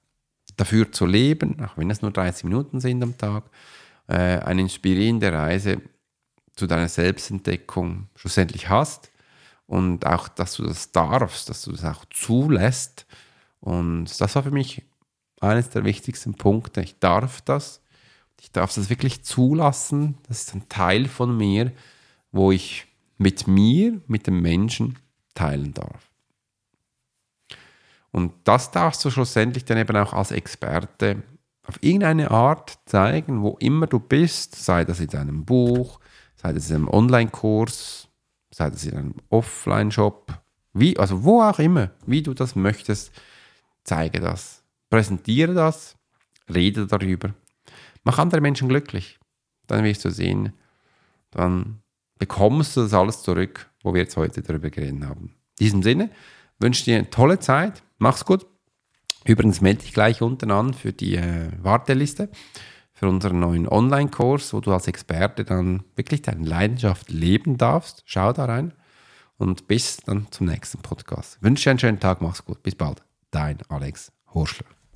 dafür 0.56 0.90
zu 0.90 1.06
leben, 1.06 1.62
auch 1.62 1.76
wenn 1.76 1.90
es 1.90 2.02
nur 2.02 2.10
30 2.10 2.44
Minuten 2.44 2.80
sind 2.80 3.02
am 3.02 3.16
Tag, 3.16 3.44
äh, 4.08 4.14
eine 4.14 4.62
inspirierende 4.62 5.32
Reise 5.32 5.82
zu 6.58 6.66
deiner 6.66 6.88
Selbstentdeckung 6.88 8.08
schlussendlich 8.16 8.68
hast 8.68 9.10
und 9.66 10.06
auch, 10.06 10.28
dass 10.28 10.54
du 10.54 10.64
das 10.64 10.92
darfst, 10.92 11.48
dass 11.48 11.62
du 11.62 11.72
das 11.72 11.84
auch 11.84 12.04
zulässt 12.10 13.06
und 13.60 14.06
das 14.20 14.34
war 14.34 14.42
für 14.42 14.50
mich 14.50 14.82
eines 15.40 15.70
der 15.70 15.84
wichtigsten 15.84 16.34
Punkte. 16.34 16.80
Ich 16.82 16.98
darf 16.98 17.40
das. 17.42 17.80
Ich 18.40 18.50
darf 18.50 18.74
das 18.74 18.90
wirklich 18.90 19.24
zulassen. 19.24 20.18
Das 20.28 20.42
ist 20.42 20.54
ein 20.54 20.68
Teil 20.68 21.06
von 21.06 21.36
mir, 21.36 21.72
wo 22.32 22.52
ich 22.52 22.86
mit 23.18 23.46
mir, 23.46 24.00
mit 24.06 24.26
dem 24.26 24.40
Menschen 24.40 24.98
teilen 25.34 25.74
darf. 25.74 26.10
Und 28.10 28.32
das 28.44 28.70
darfst 28.70 29.04
du 29.04 29.10
schlussendlich 29.10 29.64
dann 29.64 29.78
eben 29.78 29.96
auch 29.96 30.12
als 30.12 30.30
Experte 30.30 31.22
auf 31.62 31.82
irgendeine 31.82 32.30
Art 32.30 32.78
zeigen, 32.86 33.42
wo 33.42 33.56
immer 33.60 33.86
du 33.86 33.98
bist, 33.98 34.56
sei 34.56 34.84
das 34.84 35.00
in 35.00 35.14
einem 35.14 35.44
Buch, 35.44 36.00
sei 36.40 36.52
das 36.52 36.70
in 36.70 36.76
einem 36.76 36.88
Online-Kurs, 36.88 38.08
sei 38.50 38.70
das 38.70 38.84
in 38.84 38.96
einem 38.96 39.14
Offline-Shop, 39.28 40.32
wie, 40.72 40.96
also 40.96 41.24
wo 41.24 41.42
auch 41.42 41.58
immer, 41.58 41.90
wie 42.06 42.22
du 42.22 42.34
das 42.34 42.54
möchtest, 42.54 43.12
zeige 43.84 44.20
das, 44.20 44.62
präsentiere 44.90 45.54
das, 45.54 45.96
rede 46.52 46.86
darüber, 46.86 47.34
mach 48.04 48.18
andere 48.18 48.40
Menschen 48.40 48.68
glücklich. 48.68 49.18
Dann 49.66 49.84
wirst 49.84 50.04
du 50.04 50.10
sehen, 50.10 50.52
dann 51.30 51.82
bekommst 52.18 52.76
du 52.76 52.82
das 52.82 52.94
alles 52.94 53.22
zurück, 53.22 53.68
wo 53.82 53.92
wir 53.92 54.02
jetzt 54.02 54.16
heute 54.16 54.40
darüber 54.42 54.70
geredet 54.70 55.04
haben. 55.04 55.34
In 55.58 55.64
diesem 55.66 55.82
Sinne 55.82 56.10
wünsche 56.58 56.80
ich 56.80 56.84
dir 56.84 56.96
eine 56.96 57.10
tolle 57.10 57.38
Zeit, 57.38 57.82
mach's 57.98 58.24
gut. 58.24 58.46
Übrigens 59.24 59.60
melde 59.60 59.82
dich 59.82 59.92
gleich 59.92 60.22
unten 60.22 60.50
an 60.50 60.72
für 60.72 60.92
die 60.92 61.16
äh, 61.16 61.50
Warteliste 61.60 62.30
für 62.98 63.08
unseren 63.08 63.38
neuen 63.38 63.68
Online-Kurs, 63.68 64.52
wo 64.52 64.60
du 64.60 64.72
als 64.72 64.88
Experte 64.88 65.44
dann 65.44 65.84
wirklich 65.94 66.22
deine 66.22 66.44
Leidenschaft 66.44 67.10
leben 67.10 67.56
darfst. 67.56 68.02
Schau 68.06 68.32
da 68.32 68.46
rein 68.46 68.72
und 69.36 69.68
bis 69.68 69.98
dann 69.98 70.26
zum 70.32 70.48
nächsten 70.48 70.78
Podcast. 70.78 71.36
Ich 71.36 71.42
wünsche 71.42 71.64
dir 71.64 71.70
einen 71.70 71.78
schönen 71.78 72.00
Tag, 72.00 72.20
mach's 72.20 72.44
gut, 72.44 72.60
bis 72.64 72.74
bald. 72.74 73.04
Dein 73.30 73.58
Alex 73.68 74.10
Horschler. 74.34 74.77